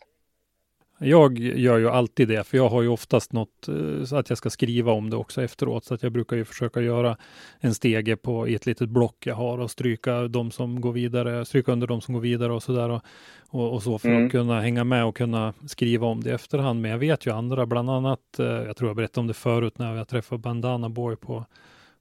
Jag 0.98 1.38
gör 1.38 1.78
ju 1.78 1.90
alltid 1.90 2.28
det, 2.28 2.44
för 2.44 2.56
jag 2.56 2.68
har 2.68 2.82
ju 2.82 2.88
oftast 2.88 3.32
något 3.32 3.68
eh, 3.68 4.04
så 4.04 4.16
att 4.16 4.28
jag 4.28 4.38
ska 4.38 4.50
skriva 4.50 4.92
om 4.92 5.10
det 5.10 5.16
också 5.16 5.42
efteråt. 5.42 5.84
Så 5.84 5.94
att 5.94 6.02
jag 6.02 6.12
brukar 6.12 6.36
ju 6.36 6.44
försöka 6.44 6.80
göra 6.80 7.16
en 7.60 7.74
stege 7.74 8.16
på 8.16 8.48
i 8.48 8.54
ett 8.54 8.66
litet 8.66 8.88
block 8.88 9.26
jag 9.26 9.34
har 9.34 9.58
och 9.58 9.70
stryka 9.70 10.28
de 10.28 10.50
som 10.50 10.80
går 10.80 10.92
vidare, 10.92 11.44
stryka 11.44 11.72
under 11.72 11.86
de 11.86 12.00
som 12.00 12.14
går 12.14 12.20
vidare 12.20 12.52
och 12.52 12.62
så 12.62 12.72
där 12.72 12.88
och, 12.90 13.02
och, 13.48 13.72
och 13.72 13.82
så 13.82 13.98
för 13.98 14.08
mm. 14.08 14.26
att 14.26 14.32
kunna 14.32 14.60
hänga 14.60 14.84
med 14.84 15.04
och 15.04 15.16
kunna 15.16 15.54
skriva 15.66 16.06
om 16.06 16.22
det 16.22 16.30
i 16.30 16.32
efterhand. 16.32 16.80
Men 16.80 16.90
jag 16.90 16.98
vet 16.98 17.26
ju 17.26 17.30
andra, 17.30 17.66
bland 17.66 17.90
annat, 17.90 18.38
eh, 18.38 18.46
jag 18.46 18.76
tror 18.76 18.88
jag 18.88 18.96
berättade 18.96 19.20
om 19.20 19.26
det 19.26 19.34
förut 19.34 19.78
när 19.78 19.94
jag 19.94 20.08
träffade 20.08 20.38
Bandana 20.38 20.88
Boy 20.88 21.16
på, 21.16 21.44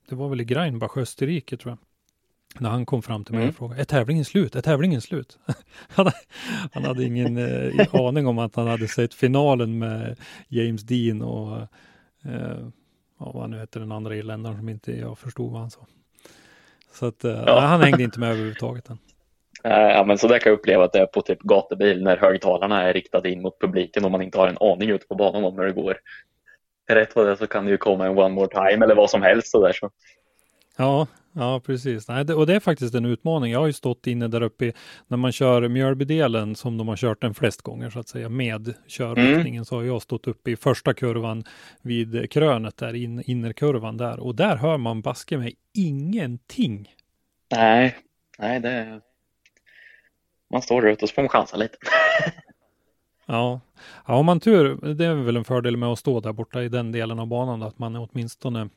det 0.10 0.16
var 0.16 0.30
väl 0.30 0.42
i 0.42 0.46
Greinbach, 0.46 0.98
Österrike 0.98 1.58
tror 1.58 1.72
jag. 1.72 1.78
När 2.60 2.69
han 2.69 2.86
kom 2.86 3.01
fram 3.01 3.24
till 3.25 3.33
mig 3.33 3.41
mm. 3.41 3.50
och 3.50 3.55
frågade, 3.55 3.81
är 3.81 3.86
tävlingen 3.86 4.25
slut? 4.25 4.55
Är 4.55 4.62
tävlingen 4.62 5.01
slut? 5.01 5.38
han, 5.89 6.12
han 6.74 6.83
hade 6.83 7.03
ingen 7.03 7.38
eh, 7.38 7.95
aning 7.95 8.27
om 8.27 8.39
att 8.39 8.55
han 8.55 8.67
hade 8.67 8.88
sett 8.88 9.13
finalen 9.13 9.79
med 9.79 10.19
James 10.48 10.83
Dean 10.83 11.22
och 11.22 11.57
eh, 12.25 12.67
ja, 13.19 13.31
vad 13.33 13.50
nu 13.50 13.60
heter 13.60 13.79
den 13.79 13.91
andra 13.91 14.15
irländaren 14.15 14.57
som 14.57 14.69
inte 14.69 14.91
jag 14.91 15.17
förstod 15.17 15.51
vad 15.51 15.62
han 15.62 15.72
sa. 15.72 15.88
Så 16.93 17.05
att 17.05 17.24
eh, 17.24 17.43
ja. 17.45 17.60
han 17.60 17.81
hängde 17.81 18.03
inte 18.03 18.19
med 18.19 18.29
överhuvudtaget. 18.29 18.89
Än. 18.89 18.98
Ja, 19.65 20.03
men 20.07 20.17
så 20.17 20.27
där 20.27 20.39
kan 20.39 20.50
jag 20.50 20.60
uppleva 20.60 20.83
att 20.83 20.93
det 20.93 21.00
är 21.00 21.05
på 21.05 21.22
typ 21.22 21.39
gatubil 21.39 22.03
när 22.03 22.17
högtalarna 22.17 22.81
är 22.81 22.93
riktade 22.93 23.29
in 23.29 23.41
mot 23.41 23.60
publiken 23.60 24.05
och 24.05 24.12
man 24.12 24.22
inte 24.22 24.38
har 24.38 24.48
en 24.48 24.57
aning 24.60 24.89
ute 24.89 25.07
på 25.07 25.15
banan 25.15 25.43
om 25.43 25.55
när 25.55 25.63
det 25.63 25.72
går. 25.72 25.98
Rätt 26.89 27.15
vad 27.15 27.27
det 27.27 27.38
så 27.38 27.48
kan 27.48 27.65
det 27.65 27.72
ju 27.72 27.77
komma 27.77 28.05
en 28.05 28.17
one 28.17 28.36
more 28.36 28.48
time 28.48 28.86
eller 28.86 28.95
vad 28.95 29.10
som 29.10 29.22
helst 29.22 29.51
så 29.51 29.65
där 29.65 29.74
så. 29.74 29.89
Ja, 30.77 31.08
Ja, 31.36 31.60
precis. 31.60 32.08
Nej, 32.08 32.25
det, 32.25 32.34
och 32.34 32.48
det 32.48 32.56
är 32.56 32.60
faktiskt 32.60 32.96
en 32.96 33.06
utmaning. 33.06 33.51
Jag 33.51 33.60
har 33.60 33.68
ju 33.68 33.74
stått 33.74 34.08
inne 34.08 34.27
där 34.27 34.42
uppe 34.42 34.74
när 35.08 35.18
man 35.18 35.32
kör 35.32 35.68
Mjölbydelen 35.68 36.56
som 36.56 36.77
de 36.77 36.88
har 36.88 36.96
kört 36.96 37.22
den 37.22 37.34
flest 37.34 37.62
gånger 37.62 37.89
så 37.89 38.00
att 38.00 38.08
säga 38.08 38.30
med 38.30 38.74
körriktningen 38.88 39.53
mm. 39.53 39.65
så 39.65 39.75
har 39.75 39.84
jag 39.84 40.01
stått 40.01 40.27
uppe 40.27 40.51
i 40.51 40.56
första 40.56 40.94
kurvan 40.94 41.44
vid 41.82 42.32
krönet 42.32 42.77
där, 42.77 42.94
in, 42.94 43.24
innerkurvan 43.25 43.98
där 43.98 44.20
och 44.20 44.36
där 44.36 44.56
hör 44.56 44.77
man 44.77 45.01
baske 45.01 45.38
mig 45.38 45.56
ingenting. 45.74 46.96
Nej, 47.51 47.98
nej 48.39 48.60
det 48.60 49.01
man 50.51 50.62
står 50.62 50.82
där 50.82 50.89
ute 50.89 51.06
och 51.06 51.10
så 51.10 51.15
får 51.15 51.22
man 51.22 51.30
chansa 51.30 51.58
lite. 51.58 51.77
ja. 53.25 53.62
ja, 54.08 54.15
om 54.15 54.25
man 54.25 54.39
tur, 54.39 54.94
det 54.94 55.06
är 55.06 55.13
väl 55.13 55.38
en 55.38 55.44
fördel 55.44 55.77
med 55.77 55.89
att 55.89 56.00
stå 56.00 56.20
där 56.20 56.34
borta 56.34 56.63
i 56.63 56.70
den 56.70 56.92
delen 56.92 57.20
av 57.20 57.27
banan, 57.27 57.63
att 57.63 57.80
man 57.80 57.96
åtminstone 57.96 58.70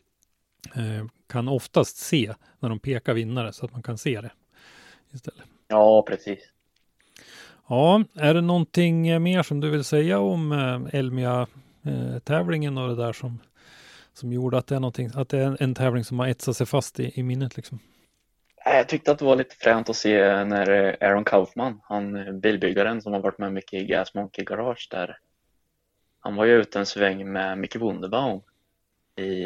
kan 1.26 1.48
oftast 1.48 1.96
se 1.96 2.34
när 2.60 2.68
de 2.68 2.78
pekar 2.78 3.14
vinnare 3.14 3.52
så 3.52 3.64
att 3.64 3.72
man 3.72 3.82
kan 3.82 3.98
se 3.98 4.20
det 4.20 4.30
istället. 5.12 5.44
Ja, 5.68 6.02
precis. 6.02 6.38
Ja, 7.68 8.04
är 8.14 8.34
det 8.34 8.40
någonting 8.40 9.22
mer 9.22 9.42
som 9.42 9.60
du 9.60 9.70
vill 9.70 9.84
säga 9.84 10.18
om 10.18 10.52
eh, 10.52 10.98
Elmia-tävlingen 10.98 12.78
och 12.78 12.88
det 12.88 12.96
där 12.96 13.12
som, 13.12 13.38
som 14.12 14.32
gjorde 14.32 14.58
att 14.58 14.66
det 14.66 14.74
är 14.74 14.80
någonting, 14.80 15.10
att 15.14 15.28
det 15.28 15.38
är 15.38 15.62
en 15.62 15.74
tävling 15.74 16.04
som 16.04 16.18
har 16.18 16.26
etsat 16.26 16.56
sig 16.56 16.66
fast 16.66 17.00
i, 17.00 17.20
i 17.20 17.22
minnet 17.22 17.56
liksom? 17.56 17.78
Jag 18.64 18.88
tyckte 18.88 19.12
att 19.12 19.18
det 19.18 19.24
var 19.24 19.36
lite 19.36 19.56
fränt 19.56 19.88
att 19.88 19.96
se 19.96 20.44
när 20.44 20.96
Aaron 21.04 21.24
Kaufman, 21.24 21.80
han 21.84 22.40
bilbyggaren 22.40 23.02
som 23.02 23.12
har 23.12 23.20
varit 23.20 23.38
med 23.38 23.52
mycket 23.52 23.82
i 23.82 23.86
Gas 23.86 24.14
Monkey 24.14 24.44
Garage 24.44 24.88
där. 24.90 25.18
Han 26.20 26.36
var 26.36 26.44
ju 26.44 26.52
ute 26.52 26.78
en 26.78 26.86
sväng 26.86 27.32
med 27.32 27.58
Micke 27.58 27.76
Wunderbaum 27.76 28.40
i 29.16 29.44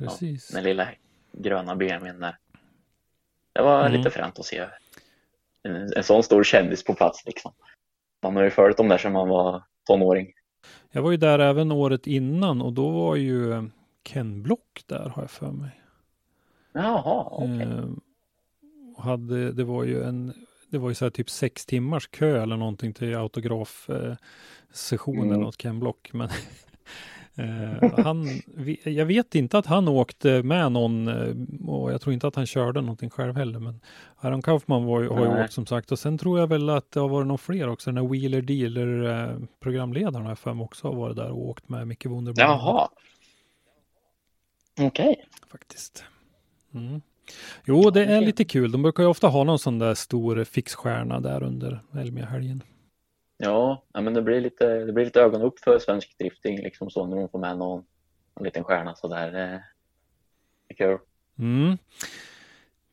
Precis. 0.00 0.50
Ja, 0.50 0.56
den 0.56 0.64
lilla 0.64 0.88
gröna 1.32 1.76
BMWn 1.76 2.20
där. 2.20 2.36
Det 3.52 3.62
var 3.62 3.80
mm. 3.80 3.98
lite 3.98 4.10
fränt 4.10 4.38
att 4.38 4.46
se 4.46 4.66
en, 5.62 5.92
en 5.96 6.04
sån 6.04 6.22
stor 6.22 6.44
kändis 6.44 6.84
på 6.84 6.94
plats 6.94 7.26
liksom. 7.26 7.52
Man 8.22 8.36
har 8.36 8.42
ju 8.42 8.50
följt 8.50 8.76
dem 8.76 8.88
där 8.88 8.98
sedan 8.98 9.12
man 9.12 9.28
var 9.28 9.62
tonåring. 9.86 10.32
Jag 10.90 11.02
var 11.02 11.10
ju 11.10 11.16
där 11.16 11.38
även 11.38 11.72
året 11.72 12.06
innan 12.06 12.62
och 12.62 12.72
då 12.72 12.90
var 12.90 13.16
ju 13.16 13.52
eh, 13.52 13.64
Ken 14.02 14.42
Block 14.42 14.82
där 14.86 15.08
har 15.08 15.22
jag 15.22 15.30
för 15.30 15.50
mig. 15.50 15.80
Jaha, 16.72 17.28
okej. 17.30 17.56
Okay. 17.56 17.66
Eh, 17.66 17.84
hade, 18.98 19.52
det 19.52 19.64
var 19.64 19.84
ju 19.84 20.02
en, 20.02 20.34
det 20.68 20.78
var 20.78 20.88
ju 20.88 20.94
så 20.94 21.04
här 21.04 21.10
typ 21.10 21.30
sex 21.30 21.66
timmars 21.66 22.08
kö 22.08 22.42
eller 22.42 22.56
någonting 22.56 22.94
till 22.94 23.16
autografsessionen 23.16 25.32
mm. 25.32 25.46
åt 25.46 25.56
Ken 25.56 25.80
Block. 25.80 26.10
Men 26.12 26.28
Eh, 27.34 28.04
han, 28.04 28.26
jag 28.84 29.06
vet 29.06 29.34
inte 29.34 29.58
att 29.58 29.66
han 29.66 29.88
åkte 29.88 30.42
med 30.42 30.72
någon 30.72 31.08
eh, 31.08 31.68
och 31.68 31.92
jag 31.92 32.00
tror 32.00 32.12
inte 32.12 32.26
att 32.26 32.36
han 32.36 32.46
körde 32.46 32.80
någonting 32.80 33.10
själv 33.10 33.36
heller. 33.36 33.58
Men 33.58 33.80
Aaron 34.16 34.42
Kaufman 34.42 34.84
var, 34.84 35.04
har 35.04 35.24
ju 35.24 35.44
åkt 35.44 35.52
som 35.52 35.66
sagt 35.66 35.92
och 35.92 35.98
sen 35.98 36.18
tror 36.18 36.38
jag 36.38 36.46
väl 36.46 36.70
att 36.70 36.92
det 36.92 37.00
har 37.00 37.08
varit 37.08 37.26
några 37.26 37.38
fler 37.38 37.68
också. 37.68 37.90
Den 37.90 37.96
här 37.96 38.12
Wheeler 38.12 38.42
Dealer 38.42 39.04
eh, 39.04 39.36
programledaren 39.60 40.26
har 40.26 40.38
jag 40.44 40.60
också 40.60 40.88
har 40.88 40.94
varit 40.94 41.16
där 41.16 41.30
och 41.30 41.48
åkt 41.48 41.68
med 41.68 41.88
Micke 41.88 42.06
Wunderbaum. 42.06 42.50
Jaha. 42.50 42.88
Okej. 44.78 44.86
Okay. 44.86 45.16
Faktiskt. 45.50 46.04
Mm. 46.74 47.00
Jo, 47.64 47.90
det 47.90 48.04
är 48.04 48.20
lite 48.20 48.44
kul. 48.44 48.72
De 48.72 48.82
brukar 48.82 49.02
ju 49.02 49.08
ofta 49.08 49.28
ha 49.28 49.44
någon 49.44 49.58
sån 49.58 49.78
där 49.78 49.94
stor 49.94 50.44
fixstjärna 50.44 51.20
där 51.20 51.42
under 51.42 51.82
Elmia-helgen. 51.94 52.62
Ja, 53.42 53.82
men 53.92 54.14
det 54.14 54.22
blir 54.22 54.40
lite, 54.40 54.84
det 54.84 54.92
blir 54.92 55.04
lite 55.04 55.20
ögon 55.20 55.42
upp 55.42 55.58
för 55.58 55.78
svensk 55.78 56.18
drifting 56.18 56.62
liksom 56.62 56.90
så 56.90 57.06
när 57.06 57.16
de 57.16 57.28
får 57.28 57.38
med 57.38 57.58
någon, 57.58 57.84
någon 58.36 58.44
liten 58.44 58.64
stjärna 58.64 58.94
så 58.94 59.08
där. 59.08 59.32
Det 59.32 59.62
är 60.68 60.74
kul. 60.74 60.98
Mm. 61.38 61.78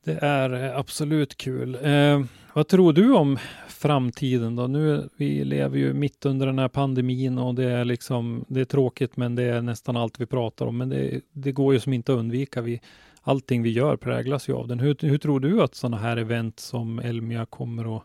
Det 0.04 0.18
är 0.22 0.80
absolut 0.80 1.38
kul. 1.38 1.78
Eh, 1.82 2.22
vad 2.54 2.68
tror 2.68 2.94
du 2.94 3.14
om 3.14 3.38
framtiden 3.68 4.56
då? 4.56 4.68
Nu, 4.68 5.10
vi 5.18 5.44
lever 5.44 5.78
ju 5.78 5.94
mitt 5.94 6.26
under 6.26 6.46
den 6.46 6.60
här 6.60 6.68
pandemin 6.68 7.38
och 7.38 7.56
det 7.56 7.72
är 7.72 7.86
liksom, 7.86 8.46
det 8.48 8.62
är 8.62 8.66
tråkigt 8.66 9.18
men 9.18 9.36
det 9.36 9.44
är 9.44 9.62
nästan 9.62 9.98
allt 9.98 10.20
vi 10.20 10.26
pratar 10.26 10.66
om. 10.66 10.78
Men 10.78 10.90
det, 10.90 11.22
det 11.32 11.52
går 11.52 11.74
ju 11.74 11.80
som 11.80 11.94
inte 11.94 12.14
att 12.14 12.20
undvika. 12.20 12.62
Vi, 12.62 12.82
allting 13.22 13.64
vi 13.64 13.72
gör 13.72 13.98
präglas 13.98 14.50
ju 14.50 14.54
av 14.54 14.68
den. 14.68 14.80
Hur, 14.80 14.96
hur 15.02 15.18
tror 15.18 15.40
du 15.40 15.62
att 15.62 15.76
sådana 15.76 15.98
här 15.98 16.18
event 16.18 16.60
som 16.60 17.00
Elmia 17.00 17.46
kommer 17.46 17.98
att 17.98 18.04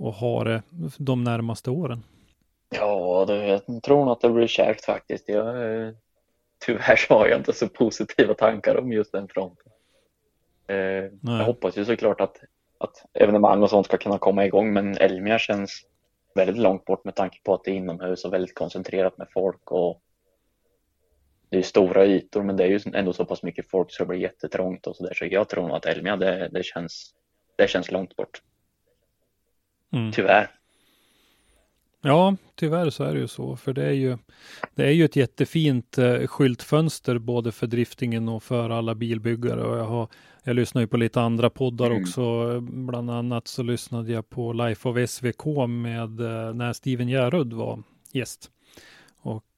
och 0.00 0.12
ha 0.12 0.44
det 0.44 0.62
de 0.98 1.24
närmaste 1.24 1.70
åren? 1.70 2.02
Ja, 2.70 3.24
det, 3.28 3.46
jag 3.46 3.82
tror 3.82 4.04
nog 4.04 4.12
att 4.12 4.20
det 4.20 4.30
blir 4.30 4.46
kärvt 4.46 4.84
faktiskt. 4.84 5.28
Jag, 5.28 5.46
eh, 5.46 5.92
tyvärr 6.66 6.96
så 6.96 7.14
har 7.14 7.26
jag 7.26 7.38
inte 7.38 7.52
så 7.52 7.68
positiva 7.68 8.34
tankar 8.34 8.76
om 8.76 8.92
just 8.92 9.12
den 9.12 9.28
fronten. 9.28 9.72
Eh, 10.66 10.76
jag 11.22 11.44
hoppas 11.44 11.78
ju 11.78 11.84
såklart 11.84 12.20
att, 12.20 12.36
att 12.78 13.04
evenemang 13.12 13.62
och 13.62 13.70
sånt 13.70 13.86
ska 13.86 13.96
kunna 13.96 14.18
komma 14.18 14.46
igång, 14.46 14.72
men 14.72 14.96
Elmia 14.96 15.38
känns 15.38 15.86
väldigt 16.34 16.58
långt 16.58 16.84
bort 16.84 17.04
med 17.04 17.14
tanke 17.14 17.38
på 17.44 17.54
att 17.54 17.64
det 17.64 17.70
är 17.70 17.74
inomhus 17.74 18.24
och 18.24 18.32
väldigt 18.32 18.54
koncentrerat 18.54 19.18
med 19.18 19.26
folk 19.32 19.70
och 19.70 20.00
det 21.48 21.58
är 21.58 21.62
stora 21.62 22.06
ytor, 22.06 22.42
men 22.42 22.56
det 22.56 22.64
är 22.64 22.68
ju 22.68 22.80
ändå 22.94 23.12
så 23.12 23.24
pass 23.24 23.42
mycket 23.42 23.70
folk 23.70 23.92
så 23.92 24.02
det 24.02 24.08
blir 24.08 24.18
jättetrångt 24.18 24.86
och 24.86 24.96
så 24.96 25.06
där. 25.06 25.14
Så 25.14 25.26
jag 25.26 25.48
tror 25.48 25.68
nog 25.68 25.76
att 25.76 25.86
Elmia, 25.86 26.16
det, 26.16 26.48
det, 26.52 26.62
känns, 26.62 27.14
det 27.56 27.68
känns 27.68 27.90
långt 27.90 28.16
bort. 28.16 28.42
Mm. 29.92 30.12
Tyvärr. 30.12 30.50
Ja, 32.02 32.36
tyvärr 32.54 32.90
så 32.90 33.04
är 33.04 33.14
det 33.14 33.20
ju 33.20 33.28
så, 33.28 33.56
för 33.56 33.72
det 33.72 33.84
är 33.84 33.92
ju, 33.92 34.18
det 34.74 34.84
är 34.84 34.90
ju 34.90 35.04
ett 35.04 35.16
jättefint 35.16 35.98
eh, 35.98 36.26
skyltfönster 36.26 37.18
både 37.18 37.52
för 37.52 37.66
driftingen 37.66 38.28
och 38.28 38.42
för 38.42 38.70
alla 38.70 38.94
bilbyggare. 38.94 39.62
Och 39.62 39.78
jag, 39.78 39.84
har, 39.84 40.08
jag 40.44 40.56
lyssnar 40.56 40.82
ju 40.82 40.88
på 40.88 40.96
lite 40.96 41.20
andra 41.20 41.50
poddar 41.50 41.90
mm. 41.90 42.02
också. 42.02 42.60
Bland 42.60 43.10
annat 43.10 43.48
så 43.48 43.62
lyssnade 43.62 44.12
jag 44.12 44.28
på 44.28 44.52
Life 44.52 44.88
of 44.88 45.10
SVK 45.10 45.44
med 45.68 46.20
eh, 46.20 46.54
när 46.54 46.72
Steven 46.72 47.08
Järud 47.08 47.52
var 47.52 47.82
gäst. 48.12 48.50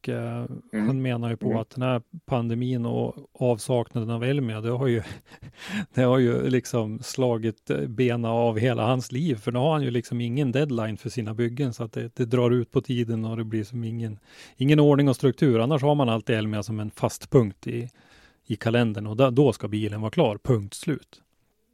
Och 0.03 0.09
eh, 0.09 0.47
mm. 0.73 0.87
han 0.87 1.03
menar 1.03 1.31
ju 1.31 1.37
på 1.37 1.47
mm. 1.47 1.59
att 1.59 1.71
den 1.71 1.83
här 1.83 2.03
pandemin 2.25 2.87
och 2.87 3.15
avsaknaden 3.33 4.11
av 4.11 4.25
Elmia, 4.25 4.61
det 4.61 4.71
har 4.71 4.87
ju, 4.87 5.03
det 5.95 6.03
har 6.03 6.19
ju 6.19 6.51
liksom 6.51 6.99
slagit 6.99 7.71
bena 7.89 8.33
av 8.33 8.59
hela 8.59 8.87
hans 8.87 9.13
liv. 9.13 9.35
För 9.35 9.53
nu 9.53 9.59
har 9.59 9.73
han 9.73 9.83
ju 9.83 9.91
liksom 9.91 10.21
ingen 10.21 10.53
deadline 10.53 10.97
för 10.97 11.09
sina 11.09 11.35
byggen 11.35 11.73
så 11.73 11.85
att 11.85 11.93
det, 11.93 12.17
det 12.17 12.25
drar 12.25 12.51
ut 12.51 12.71
på 12.71 12.81
tiden 12.81 13.25
och 13.25 13.37
det 13.37 13.45
blir 13.45 13.65
som 13.65 13.85
ingen, 13.85 14.19
ingen 14.57 14.81
ordning 14.81 15.09
och 15.09 15.17
struktur. 15.17 15.61
Annars 15.61 15.83
har 15.83 15.95
man 15.95 16.09
alltid 16.09 16.37
Elmia 16.37 16.63
som 16.63 16.81
en 16.81 16.91
fast 16.91 17.31
punkt 17.31 17.67
i, 17.67 17.89
i 18.47 18.57
kalendern 18.57 19.07
och 19.07 19.17
då, 19.17 19.31
då 19.31 19.53
ska 19.53 19.69
bilen 19.69 20.01
vara 20.01 20.11
klar, 20.11 20.39
punkt 20.43 20.75
slut. 20.75 21.23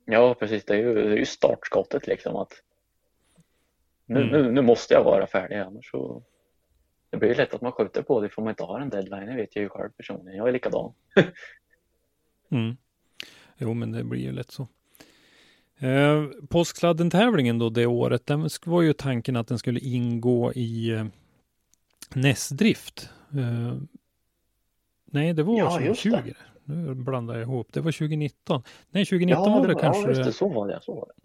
Ja, 0.04 0.34
precis. 0.34 0.64
Det 0.64 0.74
är 0.74 0.78
ju, 0.78 0.94
det 0.94 1.12
är 1.12 1.16
ju 1.16 1.26
startskottet 1.26 2.06
liksom 2.06 2.36
att 2.36 2.52
nu, 4.06 4.22
mm. 4.22 4.42
nu, 4.42 4.52
nu 4.52 4.62
måste 4.62 4.94
jag 4.94 5.04
vara 5.04 5.26
färdig 5.26 5.56
annars 5.56 5.90
så 5.90 6.22
det 7.10 7.16
blir 7.16 7.34
lätt 7.34 7.54
att 7.54 7.60
man 7.60 7.72
skjuter 7.72 8.02
på 8.02 8.20
det 8.20 8.28
för 8.28 8.42
man 8.42 8.50
inte 8.50 8.64
har 8.64 8.80
en 8.80 8.88
deadline. 8.90 9.26
Det 9.26 9.34
vet 9.36 9.56
jag 9.56 9.62
ju 9.62 9.68
själv 9.68 9.90
personligen. 9.90 10.38
Jag 10.38 10.48
är 10.48 10.52
likadan. 10.52 10.92
mm. 12.50 12.76
Jo, 13.58 13.74
men 13.74 13.92
det 13.92 14.04
blir 14.04 14.20
ju 14.20 14.32
lätt 14.32 14.50
så. 14.50 14.68
Eh, 15.78 16.24
Påsksladden-tävlingen 16.48 17.58
då 17.58 17.70
det 17.70 17.86
året, 17.86 18.26
den 18.26 18.48
var 18.66 18.82
ju 18.82 18.92
tanken 18.92 19.36
att 19.36 19.48
den 19.48 19.58
skulle 19.58 19.80
ingå 19.80 20.52
i 20.52 20.90
eh, 20.90 21.04
Näsdrift. 22.14 23.10
Eh, 23.32 23.76
nej, 25.04 25.32
det 25.32 25.42
var 25.42 25.58
Ja, 25.58 25.70
2020. 25.70 26.08
just 26.10 26.24
det. 26.26 26.34
Nu 26.64 26.94
blandar 26.94 27.34
jag 27.34 27.42
ihop. 27.42 27.72
Det 27.72 27.80
var 27.80 27.92
2019. 27.92 28.62
Nej, 28.90 29.04
2019 29.04 29.44
ja, 29.52 29.58
var 29.58 29.66
det 29.68 29.74
var- 29.74 29.80
kanske 29.80 30.02
Ja, 30.02 30.08
just 30.08 30.24
det, 30.24 30.32
så 30.32 30.48
var 30.48 30.68
det. 30.68 30.78
Så 30.82 30.94
var 30.94 31.06
det. 31.06 31.22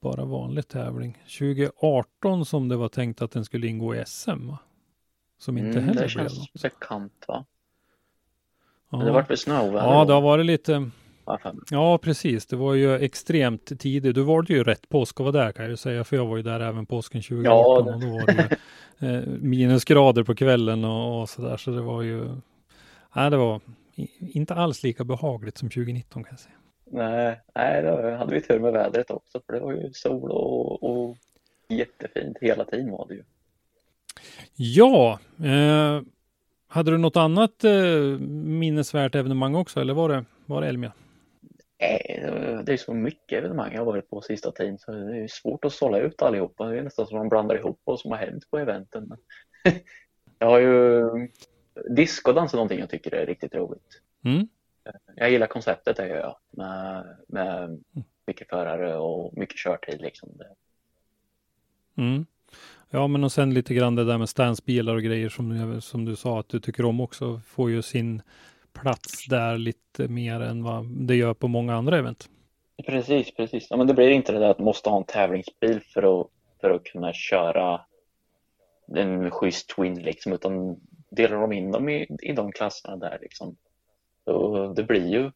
bara 0.00 0.24
vanlig 0.24 0.68
tävling. 0.68 1.18
2018 1.38 2.44
som 2.46 2.68
det 2.68 2.76
var 2.76 2.88
tänkt 2.88 3.22
att 3.22 3.30
den 3.30 3.44
skulle 3.44 3.66
ingå 3.66 3.94
i 3.94 4.02
SM. 4.06 4.46
Va? 4.48 4.58
Som 5.38 5.58
inte 5.58 5.78
Mm, 5.78 5.84
heller 5.88 6.08
det 6.08 6.14
blev 6.14 6.28
känns 6.28 6.52
bekant 6.62 7.24
va? 7.28 7.44
Ja. 8.90 8.98
Det 8.98 9.12
vart 9.12 9.30
väl 9.30 9.36
snöoväder 9.38 9.86
ja, 9.86 10.04
det 10.04 10.12
har 10.12 10.20
varit 10.20 10.46
lite. 10.46 10.90
Ja, 11.70 11.98
precis. 11.98 12.46
Det 12.46 12.56
var 12.56 12.74
ju 12.74 12.94
extremt 12.94 13.80
tidigt. 13.80 14.14
Du 14.14 14.22
valde 14.22 14.52
ju 14.52 14.64
rätt 14.64 14.88
påsk 14.88 15.20
att 15.20 15.24
vara 15.24 15.32
där 15.44 15.52
kan 15.52 15.64
jag 15.64 15.70
ju 15.70 15.76
säga, 15.76 16.04
för 16.04 16.16
jag 16.16 16.26
var 16.26 16.36
ju 16.36 16.42
där 16.42 16.60
även 16.60 16.86
påsken 16.86 17.22
2018 17.22 17.44
Ja, 17.44 17.82
det- 17.82 17.94
och 17.94 18.00
då 18.00 18.06
var 18.08 18.26
det 18.26 18.58
ju 19.00 19.08
eh, 19.16 19.22
minusgrader 19.26 20.22
på 20.22 20.34
kvällen 20.34 20.84
och, 20.84 21.20
och 21.20 21.28
så 21.28 21.42
där. 21.42 21.56
Så 21.56 21.70
det 21.70 21.80
var 21.82 22.02
ju. 22.02 22.28
Nej, 23.16 23.30
det 23.30 23.36
var 23.36 23.60
inte 24.18 24.54
alls 24.54 24.82
lika 24.82 25.04
behagligt 25.04 25.58
som 25.58 25.68
2019 25.70 26.24
kan 26.24 26.32
jag 26.32 26.40
säga. 26.40 26.54
Nej, 26.90 27.40
nej, 27.54 27.82
då 27.82 28.16
hade 28.16 28.34
vi 28.34 28.40
tur 28.40 28.58
med 28.60 28.72
vädret 28.72 29.10
också 29.10 29.40
för 29.46 29.52
det 29.52 29.60
var 29.60 29.72
ju 29.72 29.92
sol 29.92 30.30
och, 30.30 30.82
och 30.82 31.16
jättefint 31.68 32.36
hela 32.40 32.64
tiden 32.64 32.90
var 32.90 33.06
det 33.08 33.14
ju. 33.14 33.22
Ja, 34.56 35.18
eh, 35.44 36.02
hade 36.66 36.90
du 36.90 36.98
något 36.98 37.16
annat 37.16 37.64
eh, 37.64 38.18
minnesvärt 38.20 39.14
evenemang 39.14 39.54
också 39.54 39.80
eller 39.80 39.94
var 39.94 40.08
det, 40.08 40.24
var 40.46 40.60
det 40.60 40.68
Elmia? 40.68 40.92
Nej, 41.80 42.20
det- 42.64 42.72
är 42.72 42.76
så 42.76 42.94
mycket 42.94 43.38
evenemang 43.38 43.72
jag 43.72 43.80
har 43.80 43.86
varit 43.86 44.10
på 44.10 44.20
sista 44.20 44.52
tiden 44.52 44.78
så 44.78 44.92
det 44.92 45.16
är 45.16 45.28
svårt 45.28 45.64
att 45.64 45.72
sålla 45.72 45.98
ut 45.98 46.22
allihopa. 46.22 46.66
Det 46.66 46.78
är 46.78 46.82
nästan 46.82 47.06
som 47.06 47.18
man 47.18 47.28
blandar 47.28 47.56
ihop 47.56 47.80
vad 47.84 48.00
som 48.00 48.10
har 48.10 48.18
hänt 48.18 48.50
på 48.50 48.58
eventen. 48.58 49.08
Jag 50.38 50.46
har 50.46 50.58
ju 50.58 51.04
discodans 51.90 52.52
är 52.52 52.56
någonting 52.56 52.78
jag 52.80 52.90
tycker 52.90 53.14
är 53.14 53.26
riktigt 53.26 53.54
roligt. 53.54 54.02
Mm. 54.24 54.48
Jag 55.16 55.30
gillar 55.30 55.46
konceptet, 55.46 55.96
det 55.96 56.08
gör 56.08 56.16
jag. 56.16 56.36
Med, 56.50 57.04
med 57.28 57.84
mycket 58.26 58.48
förare 58.48 58.96
och 58.96 59.36
mycket 59.36 59.56
körtid 59.56 60.00
liksom. 60.00 60.28
Mm. 61.96 62.26
Ja, 62.90 63.06
men 63.06 63.24
och 63.24 63.32
sen 63.32 63.54
lite 63.54 63.74
grann 63.74 63.94
det 63.94 64.04
där 64.04 64.18
med 64.18 64.28
stansbilar 64.28 64.94
och 64.94 65.02
grejer 65.02 65.28
som, 65.28 65.48
du- 65.48 65.80
som 65.80 66.04
du 66.04 66.16
sa 66.16 66.40
att 66.40 66.48
du 66.48 66.60
tycker 66.60 66.84
om 66.84 67.00
också 67.00 67.40
får 67.46 67.70
ju 67.70 67.82
sin 67.82 68.22
plats 68.72 69.26
där 69.26 69.58
lite 69.58 70.08
mer 70.08 70.40
än 70.40 70.62
vad 70.64 70.86
det 70.86 71.16
gör 71.16 71.34
på 71.34 71.48
många 71.48 71.74
andra 71.74 71.98
event. 71.98 72.28
Precis, 72.86 73.34
precis. 73.34 73.66
Ja, 73.70 73.76
men 73.76 73.86
det 73.86 73.94
blir 73.94 74.10
inte 74.10 74.32
det 74.32 74.38
där 74.38 74.50
att 74.50 74.58
man 74.58 74.64
måste 74.64 74.90
ha 74.90 74.96
en 74.96 75.04
tävlingsbil 75.04 75.80
för 75.94 76.20
att, 76.20 76.26
för 76.60 76.70
att 76.70 76.84
kunna 76.84 77.12
köra 77.12 77.80
en 78.96 79.30
schysst 79.30 79.68
twin 79.68 79.94
liksom, 80.02 80.32
utan 80.32 80.76
delar 81.10 81.40
de 81.40 81.52
in 81.52 81.70
dem 81.72 81.88
i, 81.88 82.16
i 82.22 82.32
de 82.32 82.52
klasserna 82.52 82.96
där 82.96 83.18
liksom. 83.20 83.56
Så 84.24 84.72
det 84.72 84.82
blir 84.82 85.06
ju 85.08 85.30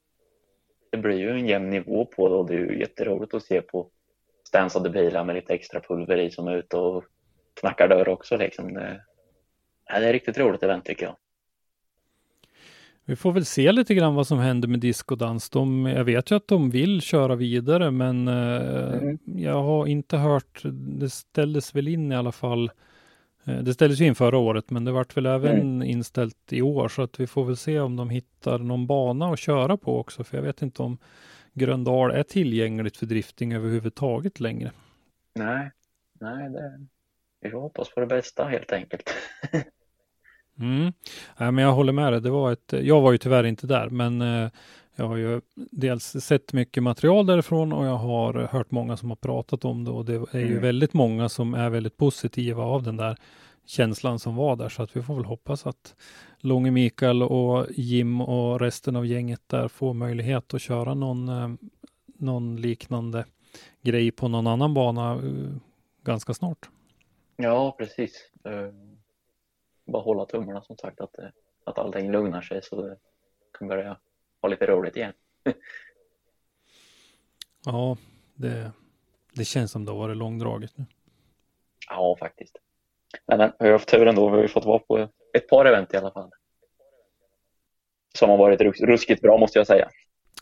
det 0.91 0.99
blir 0.99 1.17
ju 1.19 1.31
en 1.31 1.47
jämn 1.49 1.71
nivå 1.71 2.05
på 2.05 2.29
det 2.29 2.35
och 2.35 2.47
det 2.47 2.55
är 2.55 2.59
ju 2.59 2.81
jätteroligt 2.81 3.35
att 3.35 3.43
se 3.43 3.63
på 3.63 3.91
stansade 4.49 4.91
bilar 4.91 5.25
med 5.25 5.35
lite 5.35 5.55
extra 5.55 5.81
pulver 5.81 6.17
i 6.19 6.31
som 6.31 6.49
är 6.49 6.57
ute 6.57 6.77
och 6.77 7.05
knackar 7.61 7.89
dörr 7.89 8.09
också 8.09 8.37
liksom. 8.37 8.75
Det, 8.75 9.01
ja, 9.87 10.01
det 10.01 10.07
är 10.07 10.13
riktigt 10.13 10.39
roligt 10.39 10.63
event 10.63 10.85
tycker 10.85 11.07
jag. 11.07 11.17
Vi 13.05 13.17
får 13.17 13.33
väl 13.33 13.45
se 13.45 13.73
lite 13.73 13.95
grann 13.95 14.15
vad 14.15 14.27
som 14.27 14.39
händer 14.39 14.69
med 14.69 14.81
discodans. 14.81 15.51
De, 15.51 15.87
jag 15.87 16.05
vet 16.05 16.31
ju 16.31 16.37
att 16.37 16.49
de 16.49 16.71
vill 16.71 17.01
köra 17.01 17.35
vidare, 17.35 17.91
men 17.91 18.29
eh, 18.29 18.93
Mm. 18.93 19.19
jag 19.25 19.63
har 19.63 19.87
inte 19.87 20.17
hört. 20.17 20.61
Det 20.73 21.11
ställdes 21.11 21.75
väl 21.75 21.89
in 21.89 22.13
i 22.13 22.17
alla 22.17 22.33
fall. 22.33 22.71
Eh, 23.45 23.59
det 23.59 23.75
ställdes 23.75 24.01
ju 24.01 24.07
in 24.07 24.15
förra 24.15 24.39
året, 24.39 24.71
men 24.71 24.85
det 24.85 24.93
vart 24.93 25.17
väl 25.17 25.27
även 25.27 25.59
Mm. 25.61 25.83
inställt 25.89 26.53
i 26.53 26.63
år, 26.63 26.89
så 26.89 27.03
att 27.03 27.21
vi 27.21 27.27
får 27.27 27.45
väl 27.45 27.57
se 27.57 27.81
om 27.81 27.97
de 27.97 28.11
hittar 28.11 28.59
någon 28.59 28.87
bana 28.87 29.27
att 29.33 29.39
köra 29.39 29.77
på 29.77 29.99
också, 29.99 30.25
för 30.25 30.37
jag 30.37 30.45
vet 30.45 30.63
inte 30.63 30.83
om 30.83 30.99
Gröndal 31.55 32.11
är 32.11 32.23
tillgängligt 32.23 32.97
för 32.97 33.07
drifting 33.07 33.53
överhuvudtaget 33.53 34.41
längre. 34.41 34.71
Nej, 35.35 35.71
nej, 36.21 36.51
det, 36.51 36.87
vi 37.43 37.51
får 37.51 37.61
hoppas 37.61 37.95
på 37.95 38.01
det 38.01 38.07
bästa 38.07 38.45
helt 38.45 38.73
enkelt. 38.73 39.11
Mm. 40.59 40.93
Nej, 41.37 41.53
men 41.53 41.65
jag 41.65 41.73
håller 41.73 41.93
med 41.93 42.13
dig. 42.13 42.21
Det 42.21 42.31
var 42.31 42.53
ett, 42.53 42.73
jag 42.83 43.01
var 43.01 43.13
ju 43.13 43.19
tyvärr 43.19 43.45
inte 43.45 43.67
där, 43.67 43.89
men 43.91 44.23
eh, 44.23 44.51
jag 44.97 45.09
har 45.09 45.17
ju 45.17 45.41
dels 45.55 46.05
sett 46.05 46.53
mycket 46.53 46.83
material 46.83 47.27
därifrån 47.27 47.73
och 47.73 47.87
jag 47.87 47.97
har 47.97 48.35
hört 48.35 48.71
många 48.71 48.97
som 48.97 49.09
har 49.11 49.17
pratat 49.17 49.65
om 49.65 49.85
det 49.85 49.91
och 49.91 50.05
det 50.05 50.15
är 50.15 50.39
ju 50.41 50.47
Mm. 50.51 50.63
väldigt 50.63 50.93
många 50.93 51.29
som 51.29 51.55
är 51.55 51.71
väldigt 51.71 51.97
positiva 51.97 52.63
av 52.65 52.83
den 52.83 52.97
där 52.97 53.17
känslan 53.67 54.19
som 54.19 54.37
var 54.37 54.57
där. 54.57 54.69
Så 54.69 54.83
att 54.83 54.97
vi 54.97 55.03
får 55.03 55.15
väl 55.15 55.25
hoppas 55.25 55.67
att 55.67 55.95
Långe 56.41 56.71
Mikael 56.71 57.23
och 57.23 57.67
Jim 57.71 58.21
och 58.21 58.61
resten 58.61 58.97
av 58.97 59.07
gänget 59.07 59.41
där 59.47 59.69
får 59.69 59.95
möjlighet 59.95 60.55
att 60.55 60.63
köra 60.63 60.95
någon, 60.95 61.29
eh, 61.29 61.49
någon 62.19 62.57
liknande 62.57 63.25
grej 63.83 64.11
på 64.11 64.29
någon 64.29 64.47
annan 64.47 64.75
bana 64.75 65.13
eh, 65.13 65.57
ganska 66.05 66.35
snart. 66.35 66.69
Ja, 67.43 67.75
precis. 67.79 68.31
Eh, 68.45 68.69
Bara 69.85 70.03
hålla 70.03 70.27
tummarna 70.27 70.63
som 70.63 70.77
sagt 70.77 71.01
att, 71.01 71.13
det- 71.13 71.33
att 71.65 71.79
allting 71.79 72.13
lugnar 72.13 72.43
sig 72.43 72.63
så 72.63 72.83
det 72.83 72.97
kan 73.59 73.69
börja 73.69 73.97
ha 74.43 74.49
lite 74.49 74.67
roligt 74.67 74.97
igen. 74.97 75.13
Ja, 77.65 77.97
det, 78.35 78.73
det 79.33 79.45
känns 79.45 79.71
som 79.73 79.85
det 79.85 79.91
har 79.93 79.99
varit 79.99 80.17
långdraget 80.17 80.79
nu. 80.79 80.85
Ja, 81.89 82.17
faktiskt. 82.21 82.57
Men 83.27 83.39
men, 83.39 83.53
vi 83.59 83.65
har 83.67 83.73
haft 83.73 83.89
tur 83.89 84.07
ändå. 84.07 84.29
Vi 84.31 84.37
har 84.37 84.43
ju 84.43 84.49
fått 84.49 84.65
vara 84.65 84.79
på 84.79 85.09
ett 85.35 85.49
par 85.49 85.65
event 85.65 85.95
i 85.95 85.97
alla 85.97 86.11
fall. 86.11 86.31
Som 88.15 88.31
har 88.31 88.37
varit 88.37 88.61
rus- 88.61 88.81
ruskigt 88.81 89.23
bra 89.23 89.39
måste 89.39 89.59
jag 89.59 89.67
säga. 89.67 89.91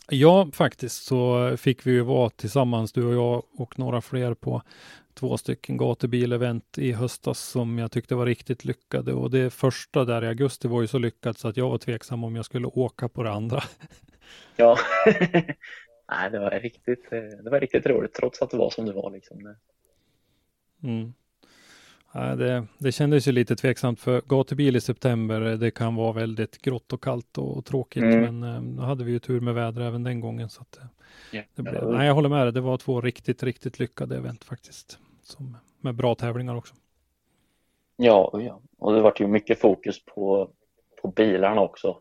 Ja, 0.09 0.47
faktiskt 0.53 1.03
så 1.03 1.53
fick 1.57 1.87
vi 1.87 1.91
ju 1.91 2.01
vara 2.01 2.29
tillsammans, 2.29 2.91
du 2.93 3.05
och 3.05 3.13
jag 3.15 3.43
och 3.61 3.79
några 3.79 4.01
fler 4.01 4.33
på 4.33 4.61
två 5.21 5.37
stycken 5.37 5.77
gatubilevent 5.77 6.77
i 6.77 6.91
höstas 6.91 7.39
som 7.39 7.77
jag 7.77 7.91
tyckte 7.91 8.15
var 8.15 8.25
riktigt 8.25 8.65
lyckade. 8.65 9.13
Och 9.13 9.31
det 9.31 9.53
första 9.53 10.05
där 10.05 10.23
i 10.23 10.27
augusti 10.27 10.67
var 10.67 10.81
ju 10.81 10.87
så 10.87 10.97
lyckat 10.97 11.37
så 11.37 11.47
att 11.47 11.57
jag 11.57 11.69
var 11.69 11.77
tveksam 11.77 12.23
om 12.23 12.35
jag 12.35 12.45
skulle 12.45 12.67
åka 12.67 13.09
på 13.09 13.23
det 13.23 13.31
andra. 13.31 13.63
Ja. 14.55 14.77
Nej, 16.09 16.31
det 16.31 16.39
var 16.39 16.59
riktigt, 16.59 17.11
eh, 17.11 17.19
det 17.43 17.49
var 17.49 17.59
riktigt 17.59 17.85
roligt 17.85 18.13
trots 18.13 18.41
att 18.41 18.49
det 18.49 18.57
var 18.57 18.69
som 18.69 18.85
det 18.85 18.93
var 18.93 19.11
liksom. 19.11 19.55
Mm. 20.83 21.13
Nej, 22.11 22.37
det, 22.37 22.67
det 22.77 22.91
kändes 22.91 23.27
ju 23.27 23.31
lite 23.31 23.55
tveksamt 23.55 23.99
för 23.99 24.21
gatubil 24.21 24.75
i 24.75 24.81
september, 24.81 25.41
det 25.41 25.71
kan 25.71 25.95
vara 25.95 26.13
väldigt 26.13 26.61
grått 26.61 26.93
och 26.93 27.03
kallt 27.03 27.37
och 27.37 27.65
tråkigt. 27.65 28.03
Mm. 28.03 28.39
Men 28.39 28.55
eh, 28.55 28.61
då 28.77 28.83
hade 28.83 29.03
vi 29.03 29.11
ju 29.11 29.19
tur 29.19 29.39
med 29.39 29.53
väder 29.53 29.81
även 29.81 30.03
den 30.03 30.19
gången. 30.19 30.49
Så 30.49 30.61
att, 30.61 30.77
eh, 30.77 31.41
det 31.55 31.61
blev, 31.61 31.91
nej, 31.91 32.07
jag 32.07 32.13
håller 32.13 32.29
med 32.29 32.45
dig. 32.45 32.53
Det 32.53 32.61
var 32.61 32.77
två 32.77 33.01
riktigt, 33.01 33.43
riktigt 33.43 33.79
lyckade 33.79 34.17
event 34.17 34.43
faktiskt. 34.43 34.99
Som, 35.31 35.57
med 35.79 35.95
bra 35.95 36.15
tävlingar 36.15 36.55
också. 36.55 36.73
Ja, 37.95 38.31
ja. 38.33 38.61
och 38.77 38.93
det 38.93 39.01
var 39.01 39.13
ju 39.19 39.27
mycket 39.27 39.59
fokus 39.59 40.05
på, 40.05 40.49
på 41.01 41.07
bilarna 41.07 41.61
också. 41.61 41.99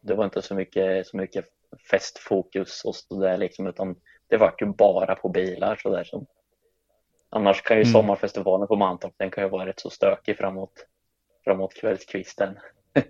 Det 0.00 0.14
var 0.14 0.24
inte 0.24 0.42
så 0.42 0.54
mycket, 0.54 1.06
så 1.06 1.16
mycket 1.16 1.44
festfokus 1.90 2.84
och 2.84 2.96
så 2.96 3.20
där 3.20 3.38
liksom, 3.38 3.66
utan 3.66 3.96
det 4.28 4.36
var 4.36 4.54
ju 4.60 4.66
bara 4.66 5.14
på 5.14 5.28
bilar 5.28 5.76
så 5.82 5.90
där 5.90 6.04
som. 6.04 6.26
Annars 7.30 7.62
kan 7.62 7.76
ju 7.76 7.82
Mm. 7.82 7.92
sommarfestivalen 7.92 8.68
på 8.68 8.76
Mantorp, 8.76 9.14
den 9.16 9.30
kan 9.30 9.44
ju 9.44 9.50
vara 9.50 9.66
rätt 9.66 9.80
så 9.80 9.90
stökig 9.90 10.36
framåt, 10.36 10.86
framåt 11.44 11.74
kvällskvisten. 11.74 12.58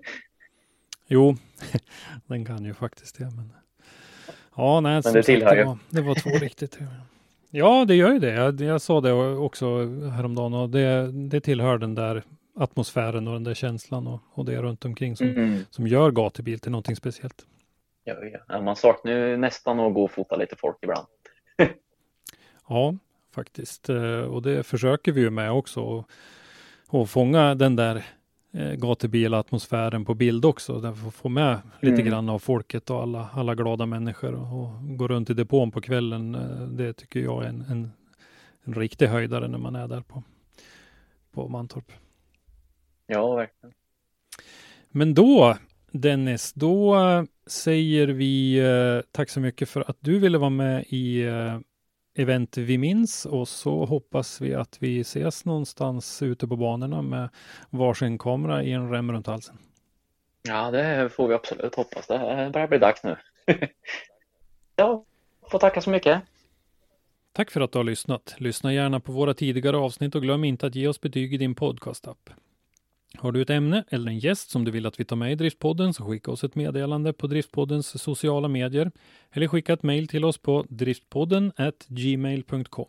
Jo, 1.06 1.34
den 2.26 2.44
kan 2.44 2.64
ju 2.64 2.74
faktiskt 2.74 3.18
det. 3.18 3.24
Men, 3.24 3.52
ja, 4.56 4.80
nej, 4.80 5.02
som 5.02 5.12
det 5.12 5.18
sagt, 5.22 5.26
tillhör 5.26 5.50
det 5.54 5.60
ju. 5.60 5.66
var, 5.66 5.78
det 5.90 6.00
var 6.02 6.14
två 6.14 6.30
riktigt. 6.30 6.78
Ja, 7.54 7.84
det 7.84 7.94
gör 7.94 8.12
ju 8.12 8.18
det. 8.18 8.32
Jag, 8.34 8.60
jag 8.60 8.80
sa 8.80 9.00
det 9.00 9.12
också 9.36 9.66
häromdagen 10.16 10.54
och 10.54 10.70
det, 10.70 11.12
det 11.12 11.40
tillhör 11.40 11.78
den 11.78 11.94
där 11.94 12.22
atmosfären 12.56 13.26
och 13.28 13.32
den 13.34 13.44
där 13.44 13.54
känslan 13.54 14.06
och, 14.06 14.20
och 14.34 14.44
det 14.44 14.62
runt 14.62 14.84
omkring 14.84 15.16
som, 15.16 15.26
Mm. 15.28 15.58
som 15.70 15.86
gör 15.86 16.10
gatubil 16.10 16.58
till 16.60 16.70
någonting 16.70 16.96
speciellt. 16.96 17.46
Ja, 18.04 18.14
ja. 18.48 18.60
Man 18.62 18.76
saknar 18.76 19.12
ju 19.12 19.36
nästan 19.36 19.80
att 19.80 19.94
gå 19.94 20.04
och 20.04 20.10
fota 20.10 20.36
lite 20.36 20.56
folk 20.56 20.76
ibland. 20.82 21.06
Ja, 22.68 22.94
faktiskt. 23.34 23.88
Eh, 23.88 24.20
Och 24.20 24.42
det 24.42 24.62
försöker 24.62 25.12
vi 25.12 25.20
ju 25.20 25.30
med 25.30 25.52
också. 25.52 25.80
Och, 25.80 26.10
och 26.88 27.10
fånga 27.10 27.54
den 27.54 27.76
där 27.76 28.04
eh, 28.52 28.72
gatubilatmosfären 28.72 30.04
på 30.04 30.14
bild 30.14 30.44
också. 30.44 30.80
Där 30.80 30.92
får 30.92 31.10
få 31.10 31.28
med 31.28 31.60
lite 31.80 31.94
Mm. 31.94 32.06
grann 32.06 32.28
av 32.28 32.38
folket 32.38 32.90
och 32.90 33.02
alla, 33.02 33.28
alla 33.32 33.54
glada 33.54 33.86
människor. 33.86 34.34
Och, 34.34 34.62
och 34.64 34.96
gå 34.98 35.08
runt 35.08 35.30
i 35.30 35.34
depån 35.34 35.70
på 35.70 35.80
kvällen. 35.80 36.34
eh, 36.34 36.62
Det 36.68 36.92
tycker 36.92 37.20
jag 37.20 37.44
är 37.44 37.48
en, 37.48 37.60
en, 37.68 37.92
en 38.64 38.74
riktig 38.74 39.06
höjdare 39.06 39.48
när 39.48 39.58
man 39.58 39.76
är 39.76 39.88
där 39.88 40.00
på, 40.00 40.22
på 41.32 41.48
Mantorp. 41.48 41.92
Ja, 43.06 43.34
verkligen. 43.34 43.74
Men 44.90 45.14
då 45.14 45.56
Dennis, 45.92 46.52
då 46.52 46.96
säger 47.46 48.06
vi 48.08 48.58
eh, 48.58 49.00
tack 49.12 49.30
så 49.30 49.40
mycket 49.40 49.68
för 49.68 49.90
att 49.90 49.96
du 50.00 50.18
ville 50.18 50.38
vara 50.38 50.50
med 50.50 50.84
i 50.88 51.22
eh, 51.22 51.58
event 52.14 52.56
vi 52.56 52.78
minns 52.78 53.26
och 53.26 53.48
så 53.48 53.84
hoppas 53.84 54.40
vi 54.40 54.54
att 54.54 54.76
vi 54.80 55.00
ses 55.00 55.44
någonstans 55.44 56.22
ute 56.22 56.48
på 56.48 56.56
banorna 56.56 57.02
med 57.02 57.28
varsin 57.70 58.18
kamera 58.18 58.62
i 58.62 58.72
en 58.72 58.90
rem 58.90 59.12
runt 59.12 59.26
halsen. 59.26 59.58
Ja, 60.42 60.70
det 60.70 61.08
får 61.08 61.28
vi 61.28 61.34
absolut 61.34 61.74
hoppas. 61.74 62.06
Det 62.06 62.50
börjar 62.52 62.68
bli 62.68 62.78
dags 62.78 63.04
nu. 63.04 63.16
ja, 64.76 65.04
får 65.50 65.58
tacka 65.58 65.80
så 65.80 65.90
mycket. 65.90 66.22
Tack 67.32 67.50
för 67.50 67.60
att 67.60 67.72
du 67.72 67.78
har 67.78 67.84
lyssnat. 67.84 68.34
Lyssna 68.38 68.72
gärna 68.72 69.00
på 69.00 69.12
våra 69.12 69.34
tidigare 69.34 69.76
avsnitt 69.76 70.14
och 70.14 70.22
glöm 70.22 70.44
inte 70.44 70.66
att 70.66 70.74
ge 70.74 70.88
oss 70.88 71.00
betyg 71.00 71.34
i 71.34 71.36
din 71.36 71.54
podcastapp. 71.54 72.30
Har 73.18 73.32
du 73.32 73.42
ett 73.42 73.50
ämne 73.50 73.84
eller 73.88 74.10
en 74.10 74.18
gäst 74.18 74.50
som 74.50 74.64
du 74.64 74.70
vill 74.70 74.86
att 74.86 75.00
vi 75.00 75.04
tar 75.04 75.16
med 75.16 75.32
i 75.32 75.34
Driftpodden 75.34 75.94
så 75.94 76.04
skicka 76.04 76.30
oss 76.30 76.44
ett 76.44 76.54
meddelande 76.54 77.12
på 77.12 77.26
Driftpoddens 77.26 78.02
sociala 78.02 78.48
medier 78.48 78.90
eller 79.30 79.48
skicka 79.48 79.72
ett 79.72 79.82
mejl 79.82 80.08
till 80.08 80.24
oss 80.24 80.38
på 80.38 80.66
driftpodden 80.68 81.52
gmail.com. 81.88 82.88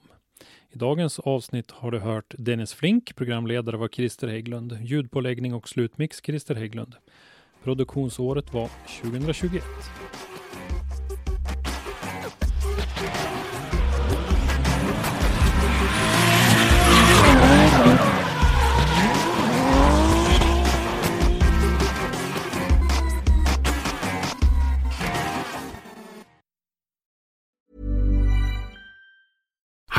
I 0.71 0.77
dagens 0.77 1.19
avsnitt 1.19 1.71
har 1.71 1.91
du 1.91 1.99
hört 1.99 2.35
Dennis 2.37 2.73
Flink, 2.73 3.15
programledare 3.15 3.77
var 3.77 3.87
Christer 3.87 4.27
Hägglund, 4.27 4.77
ljudpåläggning 4.81 5.53
och 5.53 5.69
slutmix 5.69 6.21
Christer 6.23 6.55
Hägglund. 6.55 6.95
Produktionsåret 7.63 8.53
var 8.53 8.69
2021. 9.01 9.63